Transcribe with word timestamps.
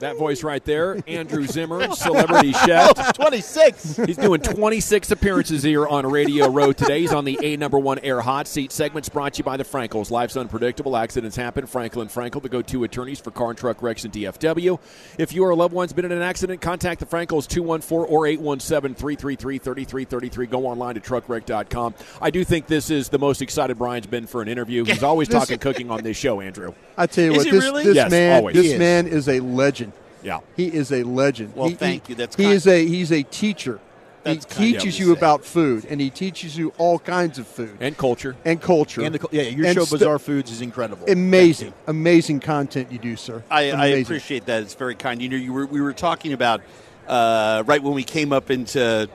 That 0.00 0.16
voice 0.16 0.42
right 0.42 0.62
there, 0.64 0.98
Andrew 1.06 1.46
Zimmern, 1.46 1.94
celebrity 1.94 2.52
chef. 2.66 3.14
26. 3.14 3.96
He's 4.04 4.16
doing 4.16 4.40
26 4.40 5.10
appearances 5.12 5.62
here 5.62 5.86
on 5.86 6.04
Radio 6.06 6.48
Row 6.48 6.72
today. 6.72 7.00
He's 7.00 7.12
on 7.12 7.24
the 7.24 7.38
A 7.42 7.56
number 7.56 7.78
one 7.78 7.98
air 8.00 8.20
hot 8.20 8.46
seat. 8.48 8.72
Segments 8.72 9.08
brought 9.08 9.34
to 9.34 9.38
you 9.38 9.44
by 9.44 9.56
the 9.56 9.64
Frankels. 9.64 10.10
Life's 10.10 10.36
unpredictable. 10.36 10.96
Accidents 10.96 11.36
happen. 11.36 11.66
Franklin 11.66 12.08
Frankel, 12.08 12.42
the 12.42 12.48
go-to 12.48 12.82
attorneys 12.84 13.20
for 13.20 13.30
car 13.30 13.50
and 13.50 13.58
truck 13.58 13.82
wrecks 13.82 14.04
in 14.04 14.10
DFW. 14.10 14.78
If 15.16 15.32
you 15.32 15.44
or 15.44 15.50
a 15.50 15.54
loved 15.54 15.72
one's 15.72 15.92
been 15.92 16.04
in 16.04 16.12
an 16.12 16.22
accident, 16.22 16.60
contact 16.60 16.98
the 17.00 17.06
Frankels 17.06 17.46
214 17.46 18.12
or 18.12 18.24
817-333-3333. 18.26 20.50
Go 20.50 20.66
online 20.66 20.94
to 20.96 21.00
truckwreck.com. 21.00 21.94
I 22.20 22.30
do 22.30 22.44
think 22.44 22.66
this 22.66 22.90
is 22.90 23.08
the 23.08 23.18
most 23.18 23.42
excited 23.42 23.78
Brian's 23.78 24.06
been 24.06 24.26
for 24.26 24.42
an 24.42 24.48
interview. 24.48 24.84
He's 24.94 25.02
always 25.02 25.28
talking 25.28 25.58
cooking 25.58 25.90
on 25.90 26.02
this 26.02 26.16
show, 26.16 26.40
Andrew. 26.40 26.74
I 26.96 27.06
tell 27.06 27.24
you 27.24 27.32
Is 27.32 27.38
what, 27.38 27.50
this, 27.52 27.64
really? 27.64 27.84
this 27.84 27.96
Yes, 27.96 28.10
man, 28.10 28.36
always. 28.36 28.54
this 28.56 28.72
is. 28.72 28.78
man 28.78 29.06
is 29.06 29.28
a 29.28 29.40
legend. 29.40 29.92
Yeah. 30.24 30.40
He 30.56 30.66
is 30.66 30.90
a 30.90 31.02
legend. 31.04 31.54
Well, 31.54 31.68
He- 31.68 31.74
thank 31.74 32.06
he- 32.08 32.12
you. 32.12 32.16
That's 32.16 32.34
he 32.34 32.50
is 32.50 32.66
a 32.66 32.84
he's 32.86 33.12
a 33.12 33.22
teacher. 33.22 33.78
That's 34.24 34.56
he 34.56 34.72
teaches 34.72 34.98
you 34.98 35.08
say. 35.08 35.18
about 35.18 35.44
food, 35.44 35.84
and 35.90 36.00
he 36.00 36.08
teaches 36.08 36.56
you 36.56 36.72
all 36.78 36.98
kinds 36.98 37.38
of 37.38 37.46
food 37.46 37.76
And 37.78 37.94
culture. 37.94 38.34
and 38.46 38.58
culture. 38.58 39.02
And 39.02 39.14
the, 39.14 39.28
yeah, 39.30 39.42
your 39.42 39.66
And 39.66 39.74
show 39.74 39.84
stu- 39.84 39.96
Bizarre 39.98 40.18
Foods 40.18 40.50
is 40.50 40.62
incredible. 40.62 41.06
Amazing, 41.10 41.74
amazing 41.86 42.40
content 42.40 42.90
you 42.90 42.98
do, 42.98 43.16
sir. 43.16 43.42
I, 43.50 43.70
I 43.72 43.86
appreciate 43.88 44.46
that. 44.46 44.62
It's 44.62 44.72
very 44.72 44.94
kind. 44.94 45.20
You 45.20 45.28
know, 45.28 45.36
you 45.36 45.52
were, 45.52 45.66
we 45.66 45.82
were 45.82 45.92
talking 45.92 46.32
about 46.32 46.62
uh, 47.06 47.64
right 47.66 47.82
when 47.82 47.92
we 47.92 48.02
came 48.02 48.32
up 48.32 48.50
into 48.50 49.10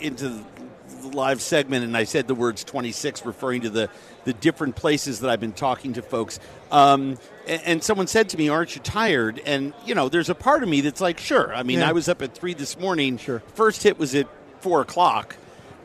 into 0.00 0.30
the 0.30 0.42
live 1.06 1.40
segment, 1.40 1.84
and 1.84 1.96
I 1.96 2.04
said 2.04 2.26
the 2.28 2.34
words 2.34 2.64
26, 2.64 3.24
referring 3.24 3.62
to 3.62 3.70
the 3.70 3.88
the 4.24 4.32
different 4.32 4.74
places 4.74 5.20
that 5.20 5.30
I've 5.30 5.38
been 5.40 5.52
talking 5.52 5.92
to 5.94 6.02
folks. 6.02 6.40
Um, 6.72 7.16
and, 7.46 7.62
and 7.64 7.82
someone 7.84 8.06
said 8.08 8.28
to 8.30 8.36
me, 8.38 8.48
"Aren't 8.48 8.74
you 8.76 8.82
tired?" 8.82 9.40
And 9.46 9.72
you 9.84 9.94
know, 9.94 10.08
there's 10.08 10.28
a 10.28 10.34
part 10.34 10.62
of 10.62 10.68
me 10.68 10.80
that's 10.80 11.00
like, 11.00 11.18
"Sure." 11.18 11.54
I 11.54 11.62
mean, 11.62 11.78
Yeah. 11.78 11.88
I 11.88 11.92
was 11.92 12.08
up 12.08 12.22
at 12.22 12.34
three 12.34 12.54
this 12.54 12.78
morning. 12.78 13.18
Sure. 13.18 13.40
First 13.54 13.82
hit 13.84 13.98
was 13.98 14.14
at 14.14 14.26
four 14.60 14.80
o'clock. 14.82 15.36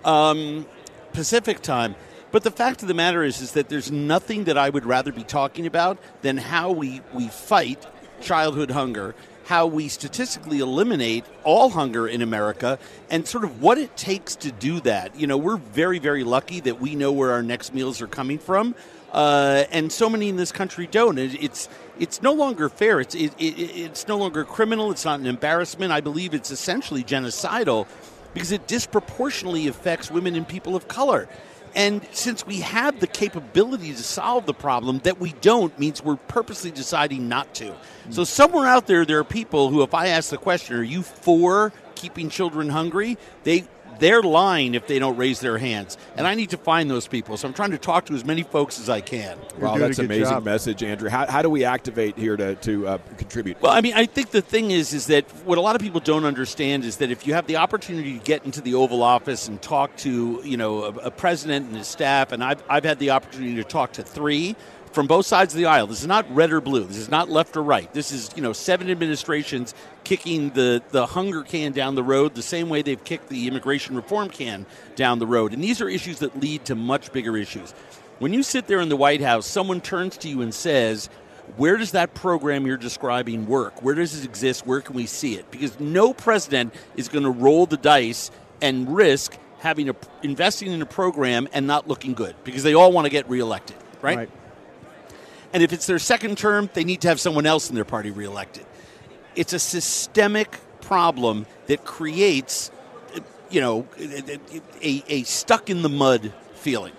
um, 0.04 0.66
Pacific 1.14 1.62
time. 1.62 1.96
But 2.32 2.44
the 2.44 2.52
fact 2.52 2.82
of 2.82 2.88
the 2.88 2.94
matter 2.94 3.22
is, 3.24 3.42
is 3.42 3.52
that 3.52 3.68
there's 3.68 3.92
nothing 3.92 4.46
that 4.46 4.58
I 4.58 4.70
would 4.70 4.86
rather 4.86 5.12
be 5.12 5.24
talking 5.24 5.68
about 5.68 5.98
than 6.22 6.38
how 6.38 6.72
we, 6.72 7.02
we 7.14 7.28
fight 7.28 7.86
childhood 8.22 8.72
hunger, 8.72 9.14
how 9.46 9.66
we 9.66 9.88
statistically 9.88 10.60
eliminate 10.60 11.26
all 11.44 11.70
hunger 11.70 12.08
in 12.08 12.22
America, 12.22 12.80
and 13.10 13.28
sort 13.28 13.44
of 13.44 13.62
what 13.62 13.78
it 13.78 13.96
takes 13.98 14.36
to 14.38 14.52
do 14.52 14.80
that. 14.82 15.16
You 15.16 15.28
know, 15.28 15.38
we're 15.38 15.58
very, 15.58 16.00
very 16.00 16.24
lucky 16.24 16.60
that 16.62 16.80
we 16.80 16.96
know 16.96 17.12
where 17.12 17.32
our 17.32 17.44
next 17.44 17.74
meals 17.74 18.02
are 18.02 18.08
coming 18.08 18.40
from. 18.40 18.76
Uh, 19.12 19.66
and 19.72 19.92
so 19.92 20.10
many 20.10 20.30
in 20.30 20.38
this 20.38 20.52
country 20.52 20.88
don't. 20.88 21.18
It, 21.18 21.44
it's 21.44 21.68
it's 22.00 22.22
no 22.22 22.32
longer 22.32 22.70
fair. 22.70 23.02
It's 23.02 23.14
it, 23.14 23.34
it, 23.38 23.60
it's 23.60 24.08
no 24.08 24.18
longer 24.18 24.46
criminal. 24.46 24.90
It's 24.92 25.04
not 25.04 25.20
an 25.20 25.26
embarrassment. 25.26 25.92
I 25.92 26.00
believe 26.00 26.34
it's 26.34 26.50
essentially 26.50 27.04
genocidal 27.04 27.88
because 28.34 28.54
it 28.54 28.68
disproportionately 28.68 29.68
affects 29.68 30.10
women 30.10 30.36
and 30.36 30.48
people 30.48 30.76
of 30.76 30.88
color. 30.88 31.28
And 31.76 32.06
since 32.12 32.46
we 32.46 32.62
have 32.62 33.00
the 33.00 33.08
capability 33.08 33.92
to 33.92 34.04
solve 34.04 34.46
the 34.46 34.54
problem, 34.54 35.00
that 35.00 35.20
we 35.20 35.34
don't 35.42 35.78
means 35.80 36.04
we're 36.04 36.18
purposely 36.18 36.72
deciding 36.72 37.30
not 37.30 37.54
to. 37.56 37.66
Mm. 37.66 37.76
So, 38.10 38.24
somewhere 38.24 38.68
out 38.68 38.88
there, 38.88 39.06
there 39.06 39.20
are 39.20 39.24
people 39.24 39.70
who, 39.70 39.82
if 39.82 39.94
I 39.94 40.08
ask 40.08 40.30
the 40.30 40.38
question, 40.38 40.76
are 40.76 40.84
you 40.84 41.02
for 41.02 41.72
keeping 41.96 42.30
children 42.30 42.70
hungry? 42.70 43.18
They 43.44 43.66
they're 44.00 44.22
lying 44.22 44.76
if 44.76 44.88
they 44.88 45.00
don't 45.00 45.18
raise 45.18 45.40
their 45.40 45.58
hands. 45.58 45.98
And 46.16 46.28
I 46.28 46.36
need 46.36 46.52
to 46.52 46.58
find 46.58 46.90
those 46.90 47.08
people. 47.08 47.38
So 47.38 47.48
I'm 47.48 47.54
trying 47.54 47.72
to 47.72 47.78
talk 47.78 48.06
to 48.08 48.14
as 48.14 48.26
many 48.26 48.44
folks 48.44 48.80
as 48.80 48.90
I 48.90 49.02
can. 49.02 49.38
Wow, 49.60 49.72
doing 49.72 49.84
a 49.84 49.88
that's 49.88 50.00
an 50.00 50.06
amazing 50.06 50.26
job. 50.26 50.44
message, 50.44 50.84
Andrew. 50.84 51.10
How, 51.10 51.26
how 51.28 51.42
do 51.42 51.50
we 51.50 51.64
activate 51.64 52.18
here 52.18 52.38
to, 52.38 52.56
to 52.56 52.88
uh, 52.88 52.98
contribute? 53.18 53.62
Well, 53.62 53.72
I 53.72 53.82
mean, 53.82 53.94
I 53.94 54.06
think 54.06 54.32
the 54.32 54.42
thing 54.42 54.72
is, 54.72 54.94
is 54.94 55.08
that 55.08 55.26
what 55.46 55.58
a 55.58 55.62
lot 55.62 55.76
of 55.76 55.82
people 55.82 56.00
don't 56.00 56.26
understand 56.26 56.86
is 56.86 56.98
that 56.98 57.12
if 57.12 57.28
you 57.28 57.34
have 57.34 57.48
the 57.48 57.58
opportunity 57.58 58.18
to 58.18 58.24
get 58.24 58.46
into 58.46 58.62
the 58.62 58.76
Oval 58.76 59.04
Office 59.04 59.48
and 59.48 59.62
talk 59.62 59.96
to, 59.98 60.42
you 60.44 60.58
know, 60.58 60.84
a, 60.84 60.90
a 60.90 61.12
president 61.12 61.68
and 61.68 61.78
his 61.78 61.88
staff, 61.88 62.32
and 62.32 62.44
I've, 62.44 62.64
I've 62.70 62.84
had 62.84 63.00
the 63.00 63.12
opportunity 63.12 63.56
to 63.56 63.64
talk 63.64 63.94
to 63.94 64.04
three 64.04 64.56
from 64.92 65.08
both 65.08 65.26
sides 65.26 65.54
of 65.54 65.58
the 65.58 65.66
aisle. 65.66 65.88
This 65.88 66.02
is 66.02 66.08
not 66.08 66.26
red 66.34 66.52
or 66.52 66.62
blue. 66.62 66.84
This 66.84 66.98
is 66.98 67.10
not 67.10 67.30
left 67.30 67.56
or 67.56 67.64
right. 67.64 67.92
This 67.94 68.12
is, 68.12 68.30
you 68.36 68.42
know, 68.42 68.54
seven 68.54 68.90
administrations 68.90 69.74
kicking 70.04 70.50
the, 70.52 70.82
the 70.90 71.06
hunger 71.06 71.44
can 71.44 71.72
down 71.72 71.96
the 71.96 72.04
road 72.04 72.36
the 72.36 72.42
same 72.42 72.70
way 72.70 72.82
they've 72.82 73.04
kicked 73.04 73.30
the 73.30 73.48
immigration 73.48 73.96
reform 73.96 74.30
can 74.30 74.66
down 74.96 75.20
the 75.20 75.28
road. 75.28 75.54
And 75.54 75.64
these 75.64 75.82
are 75.82 75.90
issues 75.90 76.20
that 76.20 76.40
lead 76.40 76.66
to 76.66 76.76
much 76.76 77.12
bigger 77.12 77.38
issues. 77.38 77.72
When 78.20 78.34
you 78.34 78.44
sit 78.44 78.68
there 78.68 78.82
in 78.82 78.90
the 78.90 78.98
White 78.98 79.22
House, 79.22 79.48
someone 79.48 79.82
turns 79.82 80.18
to 80.18 80.30
you 80.30 80.42
and 80.42 80.54
says, 80.54 81.10
where 81.58 81.78
does 81.78 81.92
that 81.92 82.14
program 82.14 82.68
you're 82.68 82.78
describing 82.78 83.48
work? 83.48 83.82
Where 83.82 83.96
does 83.96 84.18
it 84.18 84.26
exist? 84.26 84.66
Where 84.66 84.82
can 84.82 84.96
we 84.96 85.06
see 85.06 85.36
it? 85.36 85.50
Because 85.52 85.80
no 85.80 86.14
president 86.14 86.74
is 86.96 87.10
going 87.10 87.24
to 87.24 87.32
roll 87.32 87.66
the 87.66 87.78
dice 87.78 88.32
and 88.62 88.94
risk 88.96 89.38
having 89.60 89.90
a 89.90 89.96
investing 90.24 90.72
in 90.72 90.82
a 90.82 90.86
program 90.86 91.48
and 91.54 91.68
not 91.68 91.88
looking 91.88 92.14
good 92.14 92.36
because 92.44 92.64
they 92.64 92.74
all 92.74 92.92
want 92.92 93.06
to 93.06 93.12
get 93.12 93.30
reelected, 93.30 93.76
right? 94.02 94.18
Right. 94.18 94.30
And 95.54 95.64
if 95.64 95.74
it's 95.74 95.86
their 95.86 96.00
second 96.00 96.38
term, 96.38 96.70
they 96.74 96.84
need 96.84 97.02
to 97.02 97.08
have 97.08 97.20
someone 97.20 97.46
else 97.46 97.70
in 97.70 97.76
their 97.76 97.86
party 97.86 98.12
reelected. 98.12 98.66
It's 99.36 99.54
a 99.54 99.60
systemic 99.60 100.58
problem 100.82 101.46
that 101.68 101.86
creates, 101.86 102.72
you 103.50 103.62
know, 103.62 103.88
a, 104.00 105.04
a 105.08 105.24
stuck 105.24 105.70
in 105.70 105.82
the 105.82 105.90
mud 105.90 106.34
feeling. 106.54 106.94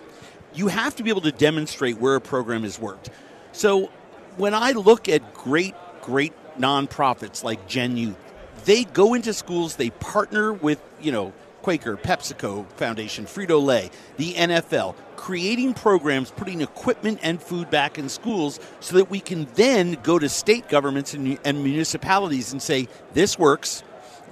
You 0.55 0.69
have 0.69 0.97
to 0.97 1.03
be 1.03 1.11
able 1.11 1.23
to 1.23 1.33
demonstrate 1.33 1.99
where 1.99 2.15
a 2.15 2.21
program 2.21 2.63
has 2.63 2.79
worked. 2.79 3.11
So 3.53 3.91
when 4.37 4.55
I 4.55 4.73
look 4.73 5.09
at 5.09 5.35
great, 5.35 5.75
great 6.03 6.33
nonprofits 6.59 7.43
like 7.43 7.67
Gen 7.67 7.97
Youth, 7.97 8.17
they 8.65 8.85
go 8.85 9.15
into 9.15 9.33
schools, 9.33 9.77
they 9.77 9.91
partner 9.91 10.53
with, 10.53 10.81
you 11.01 11.11
know, 11.11 11.33
Quaker, 11.63 11.97
PepsiCo 11.97 12.67
Foundation, 12.73 13.25
Frito 13.25 13.63
Lay, 13.63 13.91
the 14.17 14.35
NFL, 14.35 14.95
creating 15.17 15.75
programs, 15.75 16.31
putting 16.33 16.61
equipment 16.61 17.21
and 17.23 17.41
food 17.41 17.71
back 17.71 17.99
in 17.99 18.09
schools 18.09 18.59
so 18.81 18.97
that 18.97 19.09
we 19.09 19.21
can 19.21 19.47
then 19.55 19.97
go 20.03 20.19
to 20.19 20.29
state 20.29 20.69
governments 20.69 21.15
and, 21.15 21.39
and 21.45 21.63
municipalities 21.63 22.53
and 22.53 22.61
say, 22.61 22.89
this 23.15 23.39
works. 23.39 23.85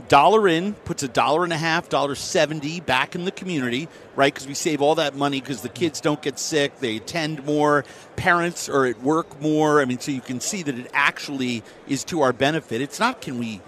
Dollar 0.09 0.49
in 0.49 0.73
puts 0.73 1.03
a 1.03 1.09
dollar 1.09 1.45
and 1.45 1.53
a 1.53 1.59
half, 1.59 1.89
dollar 1.89 2.15
seventy 2.15 2.81
back 2.81 3.15
in 3.15 3.25
the 3.25 3.31
community, 3.31 3.89
right? 4.17 4.33
Because 4.33 4.49
we 4.49 4.55
save 4.55 4.81
all 4.81 4.95
that 4.95 5.15
money 5.15 5.41
because 5.41 5.61
the 5.61 5.69
kids 5.69 6.01
don't 6.01 6.23
get 6.23 6.39
sick, 6.39 6.79
they 6.79 6.97
attend 6.97 7.45
more, 7.45 7.85
parents 8.17 8.69
are 8.69 8.87
at 8.87 9.03
work 9.03 9.41
more. 9.43 9.81
I 9.81 9.85
mean, 9.85 9.99
so 9.99 10.11
you 10.11 10.23
can 10.23 10.41
see 10.41 10.63
that 10.63 10.79
it 10.79 10.91
actually 10.95 11.63
is 11.87 12.03
to 12.05 12.23
our 12.23 12.33
benefit. 12.33 12.81
It's 12.81 12.99
not 12.99 13.21
can 13.21 13.39
we 13.39 13.61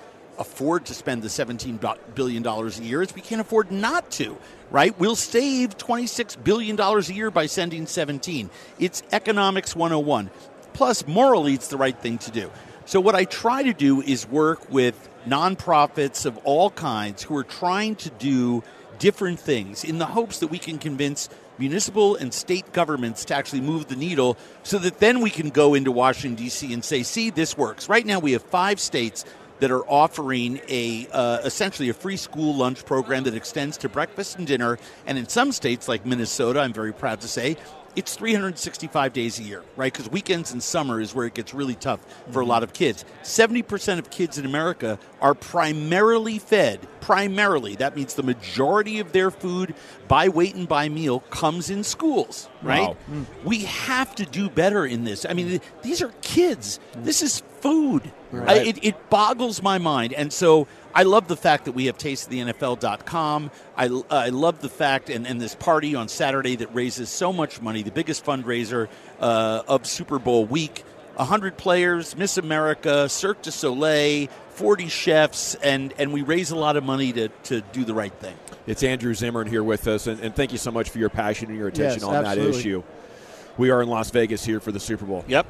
afford 0.43 0.85
to 0.87 0.95
spend 0.95 1.23
the 1.23 1.29
$17 1.29 1.97
billion 2.15 2.47
a 2.47 2.69
year 2.83 3.01
is 3.01 3.15
we 3.15 3.23
can't 3.23 3.41
afford 3.41 3.71
not 3.73 4.11
to 4.11 4.37
right? 4.73 4.99
We'll 4.99 5.17
save 5.17 5.77
$26 5.77 6.43
billion 6.43 6.81
a 6.81 7.01
year 7.03 7.31
by 7.31 7.47
sending 7.47 7.87
17 7.87 8.51
it's 8.79 9.03
economics 9.13 9.77
101 9.77 10.31
plus 10.73 11.07
morally 11.07 11.55
it's 11.55 11.69
the 11.69 11.77
right 11.77 11.97
thing 11.97 12.19
to 12.19 12.31
do. 12.31 12.51
So 12.85 13.01
what 13.01 13.15
i 13.15 13.25
try 13.25 13.63
to 13.63 13.73
do 13.73 14.03
is 14.03 14.29
work 14.29 14.71
with 14.71 15.09
nonprofits 15.27 16.27
of 16.27 16.37
all 16.39 16.71
kinds 16.71 17.23
who 17.23 17.37
are 17.37 17.45
trying 17.45 17.95
to 17.97 18.11
do 18.11 18.65
different 18.99 19.39
things 19.39 19.85
in 19.85 19.99
the 19.99 20.07
hopes 20.07 20.41
that 20.41 20.49
we 20.49 20.59
can 20.59 20.79
convince 20.79 21.29
municipal 21.59 22.17
and 22.17 22.33
state 22.33 22.73
governments 22.73 23.25
to 23.27 23.35
actually 23.35 23.61
move 23.61 23.87
the 23.89 23.97
needle 23.97 24.37
so 24.63 24.79
that 24.79 24.99
then 24.99 25.21
we 25.21 25.31
can 25.31 25.51
go 25.51 25.75
into 25.75 25.93
washington 25.93 26.43
d.c 26.43 26.73
and 26.73 26.85
say 26.85 27.03
see 27.03 27.31
this 27.31 27.57
works. 27.57 27.89
Right 27.89 28.07
now 28.07 28.19
we 28.19 28.33
have 28.33 28.43
five 28.43 28.81
states 28.81 29.25
that 29.63 29.71
are 29.71 29.89
offering 29.89 30.61
a 30.69 31.07
uh, 31.13 31.39
essentially 31.45 31.89
a 31.89 31.95
free 31.95 32.17
school 32.17 32.53
lunch 32.53 32.85
program 32.85 33.23
that 33.23 33.35
extends 33.35 33.77
to 33.77 33.89
breakfast 33.89 34.37
and 34.37 34.45
dinner. 34.45 34.77
And 35.07 35.17
in 35.17 35.29
some 35.29 35.53
states, 35.53 35.87
like 35.87 36.05
Minnesota, 36.05 36.59
I'm 36.59 36.73
very 36.73 36.93
proud 36.93 37.21
to 37.21 37.29
say, 37.29 37.57
it's 37.95 38.17
365 38.17 39.13
days 39.13 39.39
a 39.39 39.45
year, 39.45 39.63
right? 39.77 39.93
Because 39.93 40.11
weekends 40.11 40.51
and 40.51 40.61
summer 40.61 41.01
is 41.01 41.15
where 41.15 41.27
it 41.27 41.35
gets 41.35 41.55
really 41.55 41.77
tough 41.77 42.01
for 42.33 42.41
a 42.41 42.43
mm-hmm. 42.43 42.51
lot 42.51 42.63
of 42.65 42.73
kids. 42.73 43.05
70% 43.23 44.01
of 44.01 44.11
kids 44.11 44.37
in 44.37 44.47
America 44.47 44.99
are 45.21 45.35
primarily 45.35 46.41
fed, 46.41 46.81
primarily, 47.01 47.77
that 47.77 47.95
means 47.95 48.15
the 48.15 48.25
majority 48.25 48.99
of 48.99 49.13
their 49.13 49.31
food 49.31 49.77
by 50.09 50.29
weight 50.29 50.57
and 50.57 50.67
by 50.67 50.89
meal 50.89 51.21
comes 51.31 51.71
in 51.71 51.85
schools, 51.85 52.49
right? 52.63 52.89
Wow. 52.89 52.97
Mm. 53.09 53.27
We 53.45 53.61
have 53.61 54.13
to 54.17 54.25
do 54.25 54.51
better 54.51 54.85
in 54.85 55.05
this. 55.05 55.25
I 55.25 55.35
mean, 55.35 55.61
these 55.83 56.03
are 56.03 56.13
kids. 56.23 56.81
Mm. 56.95 57.05
This 57.05 57.23
is 57.23 57.43
food. 57.63 58.11
Right. 58.31 58.49
I, 58.49 58.55
it, 58.65 58.85
it 58.85 59.11
boggles 59.11 59.63
my 59.63 59.79
mind. 59.79 60.13
And 60.13 60.33
so 60.33 60.67
I 60.95 61.05
love 61.05 61.29
the 61.29 61.37
fact 61.37 61.65
that 61.67 61.73
we 61.73 61.87
have 61.87 61.97
tastethennfl.com. 61.97 63.51
I, 63.77 64.03
I 64.11 64.29
love 64.29 64.61
the 64.61 64.69
fact, 64.69 65.09
and, 65.09 65.27
and 65.27 65.41
this 65.41 65.55
party 65.55 65.95
on 65.95 66.09
Saturday 66.09 66.57
that 66.57 66.75
raises 66.75 67.09
so 67.09 67.33
much 67.33 67.63
money, 67.63 67.83
the 67.83 67.91
biggest 67.91 68.25
fundraiser 68.25 68.89
uh, 69.21 69.63
of 69.67 69.87
Super 69.87 70.19
Bowl 70.19 70.45
week. 70.45 70.85
100 71.17 71.59
players, 71.59 72.17
Miss 72.17 72.39
America, 72.39 73.07
Cirque 73.07 73.43
du 73.43 73.51
Soleil, 73.51 74.29
40 74.55 74.89
chefs, 74.89 75.55
and, 75.57 75.93
and 75.99 76.11
we 76.11 76.23
raise 76.23 76.51
a 76.53 76.57
lot 76.57 76.77
of 76.77 76.85
money 76.85 77.13
to, 77.13 77.29
to 77.29 77.61
do 77.73 77.85
the 77.85 77.93
right 77.93 78.15
thing. 78.15 78.35
It's 78.67 78.83
Andrew 78.83 79.13
Zimmern 79.13 79.47
here 79.47 79.63
with 79.63 79.87
us, 79.89 80.07
and, 80.07 80.21
and 80.21 80.35
thank 80.35 80.53
you 80.53 80.59
so 80.59 80.71
much 80.71 80.89
for 80.89 80.99
your 80.99 81.11
passion 81.11 81.51
and 81.51 81.59
your 81.59 81.69
attention 81.69 82.01
Yes, 82.01 82.03
on 82.03 82.15
absolutely. 82.15 82.53
that 82.53 82.59
issue. 82.59 82.83
We 83.59 83.71
are 83.71 83.83
in 83.83 83.89
Las 83.89 84.11
Vegas 84.11 84.43
here 84.43 84.59
for 84.59 84.73
the 84.73 84.81
Super 84.81 85.05
Bowl. 85.05 85.23
Yep. 85.29 85.47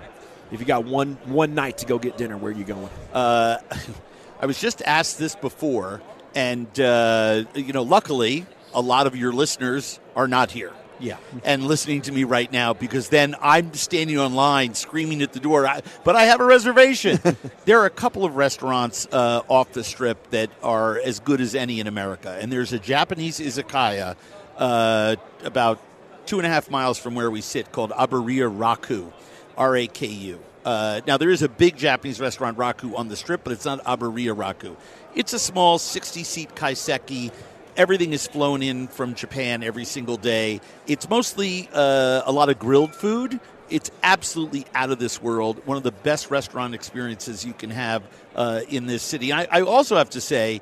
If 0.50 0.60
you 0.60 0.66
got 0.66 0.84
one 0.84 1.18
one 1.24 1.54
night 1.54 1.78
to 1.78 1.86
go 1.86 1.98
get 1.98 2.16
dinner, 2.18 2.36
where 2.36 2.52
are 2.52 2.56
you 2.56 2.64
going? 2.64 2.88
Uh, 3.12 3.58
I 4.40 4.46
was 4.46 4.60
just 4.60 4.82
asked 4.82 5.18
this 5.18 5.36
before, 5.36 6.02
and 6.34 6.68
uh, 6.80 7.44
you 7.54 7.72
know, 7.72 7.82
luckily, 7.82 8.46
a 8.74 8.80
lot 8.80 9.06
of 9.06 9.16
your 9.16 9.32
listeners 9.32 10.00
are 10.16 10.28
not 10.28 10.50
here. 10.50 10.72
Yeah. 11.00 11.16
and 11.44 11.66
listening 11.66 12.02
to 12.02 12.12
me 12.12 12.22
right 12.22 12.50
now 12.52 12.74
because 12.74 13.08
then 13.08 13.34
I'm 13.40 13.74
standing 13.74 14.20
online 14.20 14.74
screaming 14.74 15.20
at 15.22 15.32
the 15.32 15.40
door. 15.40 15.66
I, 15.66 15.82
but 16.04 16.14
I 16.14 16.26
have 16.26 16.40
a 16.40 16.44
reservation. 16.44 17.18
there 17.64 17.80
are 17.80 17.86
a 17.86 17.90
couple 17.90 18.24
of 18.24 18.36
restaurants 18.36 19.08
uh, 19.10 19.42
off 19.48 19.72
the 19.72 19.82
strip 19.82 20.30
that 20.30 20.50
are 20.62 21.00
as 21.00 21.18
good 21.18 21.40
as 21.40 21.56
any 21.56 21.80
in 21.80 21.88
America, 21.88 22.38
and 22.40 22.52
there's 22.52 22.72
a 22.72 22.78
Japanese 22.78 23.40
izakaya 23.40 24.14
uh, 24.58 25.16
about 25.42 25.80
two 26.26 26.38
and 26.38 26.46
a 26.46 26.48
half 26.48 26.70
miles 26.70 26.98
from 26.98 27.16
where 27.16 27.30
we 27.30 27.40
sit 27.40 27.72
called 27.72 27.90
Aburiya 27.90 28.48
Raku, 28.56 29.10
R 29.56 29.76
A 29.76 29.86
K 29.86 30.06
U. 30.06 30.40
Uh, 30.64 31.00
now 31.06 31.16
there 31.16 31.30
is 31.30 31.42
a 31.42 31.48
big 31.48 31.76
Japanese 31.76 32.20
restaurant 32.20 32.56
Raku 32.56 32.96
on 32.96 33.08
the 33.08 33.16
strip, 33.16 33.42
but 33.44 33.52
it's 33.52 33.64
not 33.64 33.82
Aburiya 33.84 34.36
Raku. 34.36 34.76
It's 35.14 35.32
a 35.32 35.38
small 35.38 35.78
60-seat 35.78 36.54
kaiseki. 36.54 37.32
Everything 37.76 38.12
is 38.12 38.26
flown 38.26 38.62
in 38.62 38.86
from 38.86 39.14
Japan 39.14 39.62
every 39.62 39.84
single 39.84 40.16
day. 40.16 40.60
It's 40.86 41.08
mostly 41.08 41.68
uh, 41.72 42.22
a 42.24 42.30
lot 42.32 42.48
of 42.48 42.58
grilled 42.58 42.94
food. 42.94 43.40
It's 43.70 43.90
absolutely 44.02 44.66
out 44.74 44.90
of 44.90 44.98
this 44.98 45.20
world. 45.22 45.66
One 45.66 45.76
of 45.78 45.82
the 45.82 45.92
best 45.92 46.30
restaurant 46.30 46.74
experiences 46.74 47.44
you 47.44 47.54
can 47.54 47.70
have 47.70 48.02
uh, 48.36 48.60
in 48.68 48.86
this 48.86 49.02
city. 49.02 49.32
I, 49.32 49.48
I 49.50 49.62
also 49.62 49.96
have 49.96 50.10
to 50.10 50.20
say, 50.20 50.60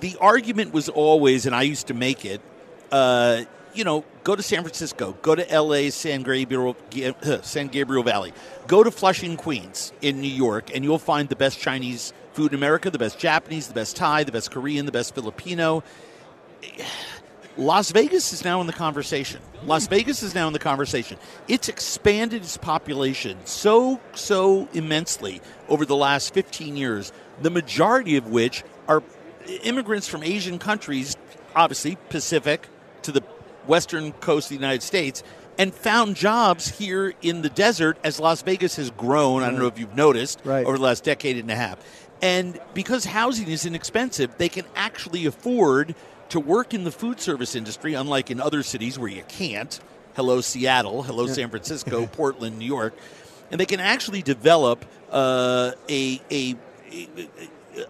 the 0.00 0.16
argument 0.20 0.72
was 0.72 0.88
always, 0.88 1.46
and 1.46 1.54
I 1.54 1.62
used 1.62 1.88
to 1.88 1.94
make 1.94 2.24
it, 2.24 2.40
uh, 2.92 3.42
you 3.74 3.84
know, 3.84 4.04
go 4.22 4.36
to 4.36 4.42
San 4.42 4.62
Francisco, 4.62 5.16
go 5.22 5.34
to 5.34 5.60
LA's 5.60 5.94
San 5.94 6.22
Gabriel, 6.22 6.76
uh, 6.96 7.42
San 7.42 7.68
Gabriel 7.68 8.02
Valley, 8.02 8.32
go 8.66 8.82
to 8.82 8.90
Flushing, 8.90 9.36
Queens 9.36 9.92
in 10.00 10.20
New 10.20 10.28
York, 10.28 10.74
and 10.74 10.84
you'll 10.84 10.98
find 10.98 11.28
the 11.28 11.36
best 11.36 11.58
Chinese 11.58 12.12
food 12.32 12.52
in 12.52 12.58
America, 12.58 12.90
the 12.90 12.98
best 12.98 13.18
Japanese, 13.18 13.68
the 13.68 13.74
best 13.74 13.96
Thai, 13.96 14.24
the 14.24 14.32
best 14.32 14.50
Korean, 14.50 14.86
the 14.86 14.92
best 14.92 15.14
Filipino. 15.14 15.82
Las 17.56 17.92
Vegas 17.92 18.32
is 18.32 18.44
now 18.44 18.60
in 18.60 18.66
the 18.66 18.72
conversation. 18.72 19.40
Las 19.64 19.86
Vegas 19.86 20.22
is 20.22 20.34
now 20.34 20.48
in 20.48 20.52
the 20.52 20.58
conversation. 20.58 21.18
It's 21.46 21.68
expanded 21.68 22.42
its 22.42 22.56
population 22.56 23.38
so, 23.44 24.00
so 24.14 24.68
immensely 24.74 25.40
over 25.68 25.86
the 25.86 25.94
last 25.94 26.34
15 26.34 26.76
years, 26.76 27.12
the 27.42 27.50
majority 27.50 28.16
of 28.16 28.28
which 28.28 28.64
are 28.88 29.02
immigrants 29.62 30.08
from 30.08 30.24
Asian 30.24 30.58
countries, 30.58 31.16
obviously 31.54 31.96
Pacific 32.08 32.68
to 33.02 33.12
the 33.12 33.20
western 33.66 34.12
coast 34.12 34.46
of 34.46 34.48
the 34.50 34.54
United 34.62 34.82
States, 34.82 35.22
and 35.58 35.72
found 35.72 36.16
jobs 36.16 36.78
here 36.78 37.14
in 37.22 37.42
the 37.42 37.48
desert 37.48 37.96
as 38.02 38.18
Las 38.18 38.42
Vegas 38.42 38.76
has 38.76 38.90
grown. 38.90 39.42
I 39.42 39.50
don't 39.50 39.58
know 39.60 39.66
if 39.68 39.78
you've 39.78 39.94
noticed 39.96 40.40
Right. 40.44 40.66
over 40.66 40.76
the 40.78 40.82
last 40.84 41.04
decade 41.04 41.38
and 41.38 41.50
a 41.50 41.54
half. 41.56 41.78
And 42.22 42.58
because 42.74 43.04
housing 43.04 43.48
is 43.48 43.64
inexpensive, 43.66 44.36
they 44.38 44.48
can 44.48 44.64
actually 44.74 45.26
afford 45.26 45.94
to 46.30 46.40
work 46.40 46.74
in 46.74 46.84
the 46.84 46.90
food 46.90 47.20
service 47.20 47.54
industry, 47.54 47.94
unlike 47.94 48.30
in 48.30 48.40
other 48.40 48.62
cities 48.62 48.98
where 48.98 49.10
you 49.10 49.22
can't. 49.28 49.78
Hello, 50.16 50.40
Seattle. 50.40 51.02
Hello, 51.02 51.26
San 51.26 51.50
Francisco, 51.50 52.06
Portland, 52.12 52.58
New 52.58 52.64
York. 52.66 52.94
And 53.50 53.60
they 53.60 53.66
can 53.66 53.78
actually 53.80 54.22
develop 54.22 54.84
uh, 55.12 55.72
a, 55.88 56.20
a, 56.30 56.56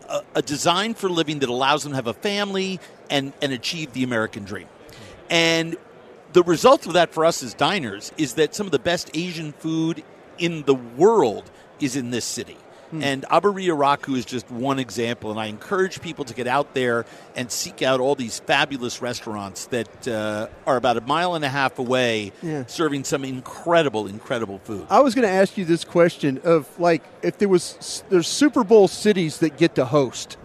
a, 0.08 0.22
a 0.34 0.42
design 0.42 0.94
for 0.94 1.08
living 1.08 1.38
that 1.40 1.48
allows 1.48 1.82
them 1.84 1.92
to 1.92 1.96
have 1.96 2.06
a 2.06 2.14
family 2.14 2.80
and, 3.10 3.32
and 3.40 3.52
achieve 3.52 3.92
the 3.92 4.02
American 4.02 4.44
dream. 4.44 4.66
And 5.34 5.76
the 6.32 6.42
result 6.44 6.86
of 6.86 6.92
that 6.94 7.12
for 7.12 7.24
us 7.24 7.42
as 7.42 7.54
diners 7.54 8.12
is 8.16 8.34
that 8.34 8.54
some 8.54 8.66
of 8.66 8.72
the 8.72 8.78
best 8.78 9.10
Asian 9.14 9.52
food 9.52 10.02
in 10.38 10.62
the 10.62 10.74
world 10.74 11.50
is 11.80 11.96
in 11.96 12.10
this 12.10 12.24
city. 12.24 12.56
And 13.00 13.24
Aburiya 13.24 13.76
Raku 13.76 14.16
is 14.16 14.24
just 14.24 14.48
one 14.52 14.78
example, 14.78 15.32
and 15.32 15.40
I 15.40 15.46
encourage 15.46 16.00
people 16.00 16.24
to 16.26 16.34
get 16.34 16.46
out 16.46 16.74
there 16.74 17.04
and 17.34 17.50
seek 17.50 17.82
out 17.82 17.98
all 17.98 18.14
these 18.14 18.38
fabulous 18.38 19.02
restaurants 19.02 19.66
that 19.66 20.06
uh, 20.06 20.46
are 20.64 20.76
about 20.76 20.96
a 20.96 21.00
mile 21.00 21.34
and 21.34 21.44
a 21.44 21.48
half 21.48 21.80
away, 21.80 22.30
Yeah. 22.40 22.66
serving 22.68 23.02
some 23.02 23.24
incredible, 23.24 24.06
incredible 24.06 24.60
food. 24.62 24.86
I 24.90 25.00
was 25.00 25.12
going 25.16 25.26
to 25.26 25.34
ask 25.34 25.58
you 25.58 25.64
this 25.64 25.84
question 25.84 26.40
of 26.44 26.68
like 26.78 27.02
if 27.20 27.38
there 27.38 27.48
was 27.48 28.04
there's 28.10 28.28
Super 28.28 28.62
Bowl 28.62 28.86
cities 28.86 29.38
that 29.38 29.56
get 29.56 29.74
to 29.74 29.86
host, 29.86 30.36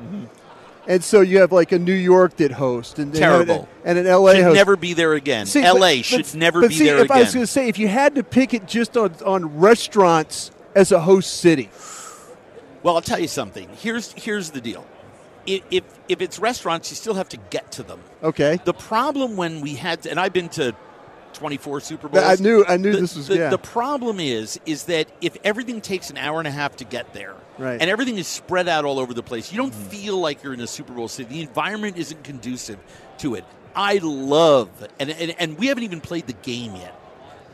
and 0.89 1.01
so 1.03 1.21
you 1.21 1.39
have 1.39 1.53
like 1.53 1.71
a 1.71 1.79
New 1.79 1.93
York 1.93 2.35
that 2.37 2.51
hosts 2.51 2.99
and 2.99 3.13
Terrible. 3.13 3.69
and 3.85 3.97
an 3.97 4.05
LA 4.05 4.33
should 4.33 4.43
host. 4.43 4.55
never 4.55 4.75
be 4.75 4.93
there 4.93 5.13
again. 5.13 5.45
See, 5.45 5.61
LA 5.61 5.97
but- 5.97 6.05
should 6.05 6.25
but- 6.25 6.35
never 6.35 6.61
but 6.61 6.69
be 6.71 6.75
see, 6.75 6.85
there 6.85 6.97
if 6.97 7.09
I 7.11 7.19
was 7.21 7.33
going 7.33 7.45
to 7.45 7.51
say 7.51 7.69
if 7.69 7.79
you 7.79 7.87
had 7.87 8.15
to 8.15 8.23
pick 8.23 8.53
it 8.53 8.65
just 8.67 8.97
on 8.97 9.13
on 9.25 9.57
restaurants 9.59 10.51
as 10.75 10.91
a 10.91 10.99
host 10.99 11.35
city, 11.39 11.69
Well, 12.83 12.95
I'll 12.95 13.01
tell 13.01 13.19
you 13.19 13.27
something. 13.27 13.69
Here's 13.77 14.11
here's 14.13 14.49
the 14.51 14.61
deal. 14.61 14.85
If, 15.45 15.61
if 15.71 15.83
if 16.09 16.21
it's 16.21 16.39
restaurants, 16.39 16.89
you 16.91 16.95
still 16.95 17.13
have 17.15 17.29
to 17.29 17.37
get 17.49 17.71
to 17.73 17.83
them. 17.83 17.99
okay. 18.23 18.59
The 18.65 18.73
problem 18.73 19.35
when 19.37 19.61
we 19.61 19.75
had, 19.75 20.05
and 20.05 20.19
I've 20.19 20.33
been 20.33 20.49
to 20.49 20.73
24 21.33 21.79
Super 21.81 22.07
Bowls. 22.07 22.23
I 22.23 22.35
knew- 22.41 22.65
I 22.67 22.77
knew 22.77 22.91
the, 22.93 23.01
this 23.01 23.15
was- 23.15 23.27
the, 23.27 23.35
yeah. 23.37 23.49
The 23.49 23.57
problem 23.57 24.19
is, 24.19 24.59
is 24.65 24.83
that 24.85 25.07
if 25.21 25.37
everything 25.43 25.81
takes 25.81 26.09
an 26.09 26.17
hour 26.17 26.39
and 26.39 26.47
a 26.47 26.51
half 26.51 26.75
to 26.77 26.83
get 26.85 27.13
there, 27.13 27.35
Right. 27.57 27.79
and 27.81 27.89
everything 27.89 28.17
is 28.17 28.27
spread 28.27 28.67
out 28.67 28.85
all 28.85 28.99
over 28.99 29.13
the 29.13 29.23
place, 29.23 29.51
you 29.51 29.57
don't 29.57 29.73
feel 29.75 30.17
like 30.19 30.43
you're 30.43 30.53
in 30.53 30.61
a 30.61 30.67
Super 30.67 30.93
Bowl 30.93 31.07
city. 31.07 31.29
The 31.29 31.41
environment 31.41 31.97
isn't 31.97 32.23
conducive 32.23 32.79
to 33.19 33.35
it. 33.35 33.45
I 33.75 33.99
love, 34.01 34.69
and, 34.99 35.09
and, 35.09 35.35
and 35.39 35.57
we 35.57 35.67
haven't 35.67 35.83
even 35.83 36.01
played 36.01 36.27
the 36.27 36.33
game 36.33 36.75
yet. 36.75 36.95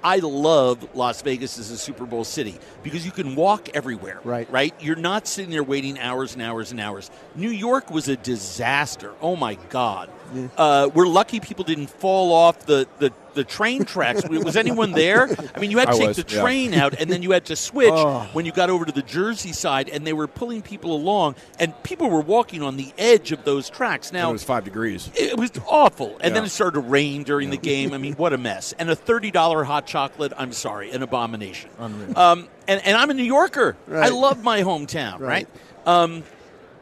I 0.04 0.18
love 0.20 0.96
Las 0.96 1.24
Vegas 1.24 1.58
as 1.58 1.72
a 1.72 1.78
Super 1.80 2.06
Bowl 2.06 2.24
city 2.24 2.60
because 2.84 3.04
you 3.04 3.12
can 3.12 3.36
walk 3.36 3.70
everywhere. 3.74 4.20
Right. 4.24 4.48
Right? 4.52 4.72
You're 4.80 4.96
not 4.96 5.26
sitting 5.28 5.50
there 5.50 5.64
waiting 5.64 5.98
hours 6.00 6.34
and 6.34 6.44
hours 6.44 6.70
and 6.70 6.80
hours. 6.80 7.10
New 7.36 7.50
York 7.50 7.90
was 7.90 8.08
a 8.08 8.16
disaster. 8.16 9.14
Oh 9.20 9.36
my 9.36 9.56
God. 9.70 10.12
Uh, 10.58 10.90
we're 10.94 11.08
lucky 11.08 11.40
people 11.40 11.66
didn't 11.66 11.88
fall 11.90 12.34
off 12.34 12.68
the, 12.68 12.88
the, 13.00 13.12
the 13.36 13.44
train 13.44 13.86
tracks. 13.86 14.28
was 14.28 14.56
anyone 14.58 14.92
there? 14.92 15.30
I 15.54 15.60
mean, 15.60 15.70
you 15.72 15.78
had 15.78 15.90
to 15.90 15.92
I 15.94 15.98
take 16.00 16.08
was, 16.08 16.18
the 16.18 16.36
yeah. 16.36 16.42
train 16.42 16.74
out 16.74 17.00
and 17.00 17.10
then 17.10 17.22
you 17.22 17.32
had 17.32 17.46
to 17.46 17.56
switch 17.56 17.90
Oh. 17.94 18.28
when 18.34 18.46
you 18.46 18.52
got 18.52 18.70
over 18.72 18.86
to 18.86 18.92
the 18.92 19.02
Jersey 19.04 19.52
side 19.54 19.90
and 19.90 20.06
they 20.08 20.14
were 20.14 20.28
pulling 20.28 20.62
people 20.64 20.96
along 20.96 21.36
and 21.60 21.74
people 21.84 22.10
were 22.10 22.22
walking 22.22 22.64
on 22.64 22.78
the 22.78 22.92
edge 22.98 23.32
of 23.32 23.44
those 23.46 23.70
tracks. 23.70 24.10
And 24.10 24.18
Now, 24.18 24.30
it 24.30 24.34
was 24.34 24.44
five 24.44 24.64
degrees. 24.64 25.12
it 25.16 25.38
was 25.38 25.52
awful. 25.68 26.18
And 26.22 26.36
then 26.36 26.44
it 26.44 26.50
started 26.50 26.82
to 26.82 26.88
rain 26.88 27.24
during 27.24 27.50
the 27.52 27.58
game. 27.58 27.94
I 27.94 27.98
mean, 28.00 28.14
what 28.16 28.34
a 28.34 28.38
mess. 28.38 28.74
And 28.80 28.90
a 28.90 28.96
$30 28.96 29.64
hot 29.66 29.86
chocolate, 29.86 30.34
I'm 30.38 30.52
sorry, 30.54 30.92
an 30.92 31.04
abomination. 31.04 31.70
Um, 31.80 32.48
and, 32.68 32.82
and 32.86 32.98
I'm 32.98 33.10
a 33.12 33.14
New 33.14 33.24
Yorker. 33.24 33.76
I 33.92 34.10
love 34.10 34.44
my 34.44 34.62
hometown, 34.62 35.20
right? 35.20 35.48
Right. 35.48 35.48
Um, 35.86 36.24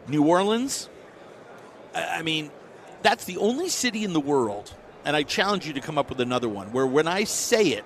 New 0.07 0.23
Orleans, 0.25 0.89
I 1.95 2.19
I 2.19 2.21
mean, 2.21 2.51
that's 3.01 3.25
the 3.25 3.37
only 3.37 3.69
city 3.69 4.03
in 4.03 4.13
the 4.13 4.19
world, 4.19 4.73
and 5.05 5.15
I 5.15 5.23
challenge 5.23 5.65
you 5.67 5.73
to 5.73 5.79
come 5.81 5.97
up 5.97 6.09
with 6.09 6.19
another 6.21 6.49
one, 6.49 6.71
where 6.71 6.85
when 6.87 7.07
I 7.07 7.23
say 7.25 7.67
it, 7.69 7.83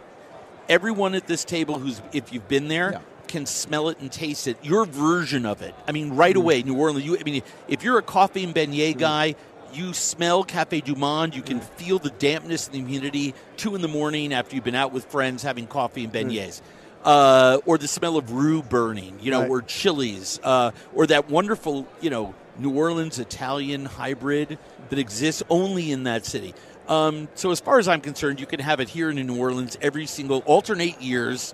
everyone 0.69 1.15
at 1.15 1.27
this 1.27 1.43
table 1.45 1.79
who's, 1.79 2.01
if 2.13 2.33
you've 2.33 2.47
been 2.47 2.67
there, 2.67 2.91
Yeah. 2.93 2.99
can 3.27 3.45
smell 3.45 3.89
it 3.89 3.99
and 3.99 4.11
taste 4.11 4.47
it. 4.47 4.57
Your 4.63 4.85
version 4.85 5.45
of 5.45 5.61
it. 5.61 5.73
I 5.87 5.91
mean, 5.91 6.11
right 6.15 6.35
away, 6.35 6.63
New 6.63 6.75
Orleans. 6.77 7.05
You, 7.05 7.17
I 7.19 7.23
mean, 7.23 7.41
if 7.67 7.83
you're 7.83 7.97
a 7.97 8.01
coffee 8.03 8.43
and 8.43 8.53
beignet 8.55 8.97
guy, 8.97 9.35
you 9.73 9.93
smell 9.93 10.43
Cafe 10.43 10.81
Du 10.81 10.95
Monde. 10.95 11.35
You 11.35 11.41
can 11.41 11.59
feel 11.59 11.99
the 11.99 12.09
dampness 12.11 12.67
and 12.67 12.75
the 12.75 12.79
humidity. 12.89 13.33
Two 13.57 13.75
in 13.75 13.81
the 13.81 13.87
morning 13.89 14.33
after 14.33 14.55
you've 14.55 14.63
been 14.63 14.75
out 14.75 14.93
with 14.93 15.05
friends 15.05 15.43
having 15.43 15.67
coffee 15.67 16.03
and 16.05 16.13
beignets. 16.13 16.61
uh, 17.05 17.59
or 17.65 17.77
the 17.77 17.87
smell 17.87 18.17
of 18.17 18.31
roux 18.33 18.61
burning, 18.61 19.17
you 19.21 19.31
know, 19.31 19.41
Right. 19.41 19.49
or 19.49 19.61
chilies, 19.61 20.41
uh, 20.43 20.71
or 20.93 21.07
that 21.07 21.29
wonderful, 21.29 21.87
you 22.01 22.09
know, 22.09 22.33
New 22.59 22.71
Orleans 22.71 23.17
Italian 23.19 23.85
hybrid 23.85 24.57
that 24.89 24.99
exists 24.99 25.41
only 25.49 25.91
in 25.91 26.03
that 26.03 26.25
city. 26.25 26.53
Um, 26.87 27.27
so, 27.35 27.51
as 27.51 27.59
far 27.59 27.79
as 27.79 27.87
I'm 27.87 28.01
concerned, 28.01 28.39
you 28.39 28.45
can 28.45 28.59
have 28.59 28.79
it 28.79 28.89
here 28.89 29.09
in 29.09 29.15
New 29.27 29.37
Orleans 29.37 29.77
every 29.81 30.05
single 30.05 30.39
alternate 30.45 31.01
years. 31.01 31.53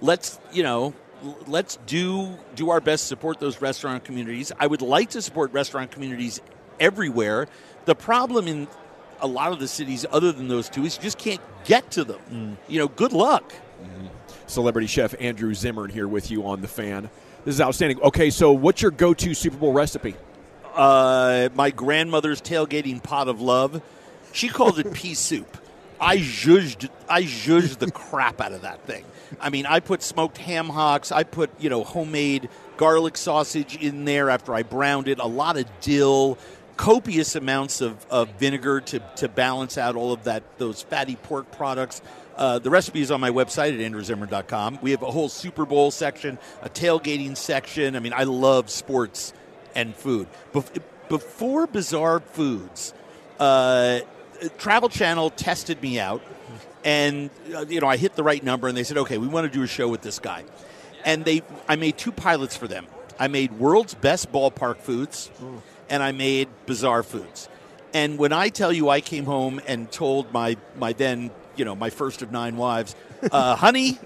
Let's, 0.00 0.38
you 0.52 0.62
know, 0.62 0.94
let's 1.46 1.78
do 1.86 2.36
do 2.54 2.70
our 2.70 2.80
best 2.80 3.04
to 3.04 3.08
support 3.08 3.40
those 3.40 3.60
restaurant 3.60 4.04
communities. 4.04 4.52
I 4.58 4.66
would 4.66 4.82
like 4.82 5.10
to 5.10 5.22
support 5.22 5.52
restaurant 5.52 5.90
communities 5.90 6.40
everywhere. 6.78 7.48
The 7.86 7.94
problem 7.94 8.46
in 8.46 8.68
a 9.20 9.26
lot 9.26 9.52
of 9.52 9.58
the 9.58 9.68
cities, 9.68 10.04
other 10.10 10.32
than 10.32 10.48
those 10.48 10.68
two, 10.68 10.84
is 10.84 10.96
you 10.96 11.02
just 11.02 11.18
can't 11.18 11.40
get 11.64 11.90
to 11.92 12.04
them. 12.04 12.58
You 12.68 12.78
know, 12.78 12.88
good 12.88 13.12
luck. 13.12 13.52
Celebrity 14.46 14.86
chef 14.86 15.14
Andrew 15.18 15.54
Zimmern 15.54 15.90
here 15.90 16.06
with 16.06 16.30
you 16.30 16.46
on 16.46 16.60
the 16.60 16.68
fan. 16.68 17.08
This 17.46 17.54
is 17.54 17.60
outstanding. 17.60 18.00
Okay, 18.02 18.28
so 18.30 18.52
what's 18.52 18.82
your 18.82 18.90
go-to 18.90 19.34
Super 19.34 19.56
Bowl 19.56 19.72
recipe? 19.72 20.14
uh, 20.74 21.48
my 21.54 21.70
grandmother's 21.70 22.40
tailgating 22.40 23.02
pot 23.02 23.28
of 23.28 23.40
love. 23.40 23.80
She 24.34 24.48
called 24.48 24.80
it 24.80 24.92
pea 24.92 25.14
soup. 25.14 25.56
I 26.00 26.18
zhuzhed, 26.18 26.90
I 27.08 27.22
zhuzhed 27.22 27.78
the 27.78 27.90
crap 27.90 28.40
out 28.40 28.52
of 28.52 28.62
that 28.62 28.84
thing. 28.84 29.04
I 29.40 29.48
mean, 29.48 29.64
I 29.64 29.78
put 29.78 30.02
smoked 30.02 30.38
ham 30.38 30.68
hocks. 30.68 31.12
I 31.12 31.22
put 31.22 31.50
you 31.60 31.70
know 31.70 31.84
homemade 31.84 32.48
garlic 32.76 33.16
sausage 33.16 33.76
in 33.76 34.04
there 34.04 34.28
after 34.30 34.52
I 34.52 34.64
browned 34.64 35.06
it. 35.06 35.20
A 35.20 35.26
lot 35.26 35.56
of 35.56 35.66
dill, 35.80 36.36
copious 36.76 37.36
amounts 37.36 37.80
of, 37.80 38.04
of 38.10 38.28
vinegar 38.30 38.80
to, 38.80 38.98
to 39.16 39.28
balance 39.28 39.78
out 39.78 39.94
all 39.94 40.12
of 40.12 40.24
that 40.24 40.42
those 40.58 40.82
fatty 40.82 41.14
pork 41.14 41.50
products. 41.52 42.02
Uh, 42.36 42.58
the 42.58 42.70
recipe 42.70 43.00
is 43.00 43.12
on 43.12 43.20
my 43.20 43.30
website 43.30 43.72
at 43.72 43.92
andrewzimmern.com. 43.92 44.80
We 44.82 44.90
have 44.90 45.02
a 45.02 45.10
whole 45.12 45.28
Super 45.28 45.64
Bowl 45.64 45.92
section, 45.92 46.40
a 46.60 46.68
tailgating 46.68 47.36
section. 47.36 47.94
I 47.94 48.00
mean, 48.00 48.12
I 48.12 48.24
love 48.24 48.68
sports 48.68 49.32
and 49.76 49.94
food. 49.94 50.26
Bef- 50.52 50.82
before 51.08 51.68
Bizarre 51.68 52.18
Foods, 52.18 52.92
uh, 53.38 54.00
Travel 54.58 54.88
Channel 54.88 55.30
tested 55.30 55.80
me 55.82 55.98
out, 55.98 56.22
and 56.84 57.30
uh, 57.54 57.64
you 57.68 57.80
know 57.80 57.86
I 57.86 57.96
hit 57.96 58.16
the 58.16 58.22
right 58.22 58.42
number, 58.42 58.68
and 58.68 58.76
they 58.76 58.84
said, 58.84 58.98
"Okay, 58.98 59.18
we 59.18 59.26
want 59.26 59.50
to 59.50 59.56
do 59.56 59.62
a 59.62 59.66
show 59.66 59.88
with 59.88 60.02
this 60.02 60.18
guy." 60.18 60.44
And 61.04 61.24
they, 61.24 61.42
I 61.68 61.76
made 61.76 61.98
two 61.98 62.12
pilots 62.12 62.56
for 62.56 62.66
them. 62.66 62.86
I 63.18 63.28
made 63.28 63.52
World's 63.52 63.94
Best 63.94 64.32
Ballpark 64.32 64.78
Foods, 64.78 65.30
and 65.88 66.02
I 66.02 66.12
made 66.12 66.48
Bizarre 66.66 67.02
Foods. 67.02 67.48
And 67.92 68.18
when 68.18 68.32
I 68.32 68.48
tell 68.48 68.72
you, 68.72 68.88
I 68.88 69.00
came 69.00 69.24
home 69.24 69.60
and 69.66 69.90
told 69.90 70.32
my 70.32 70.56
my 70.76 70.92
then 70.92 71.30
you 71.56 71.64
know 71.64 71.76
my 71.76 71.90
first 71.90 72.22
of 72.22 72.32
nine 72.32 72.56
wives, 72.56 72.96
uh, 73.30 73.56
honey, 73.64 73.98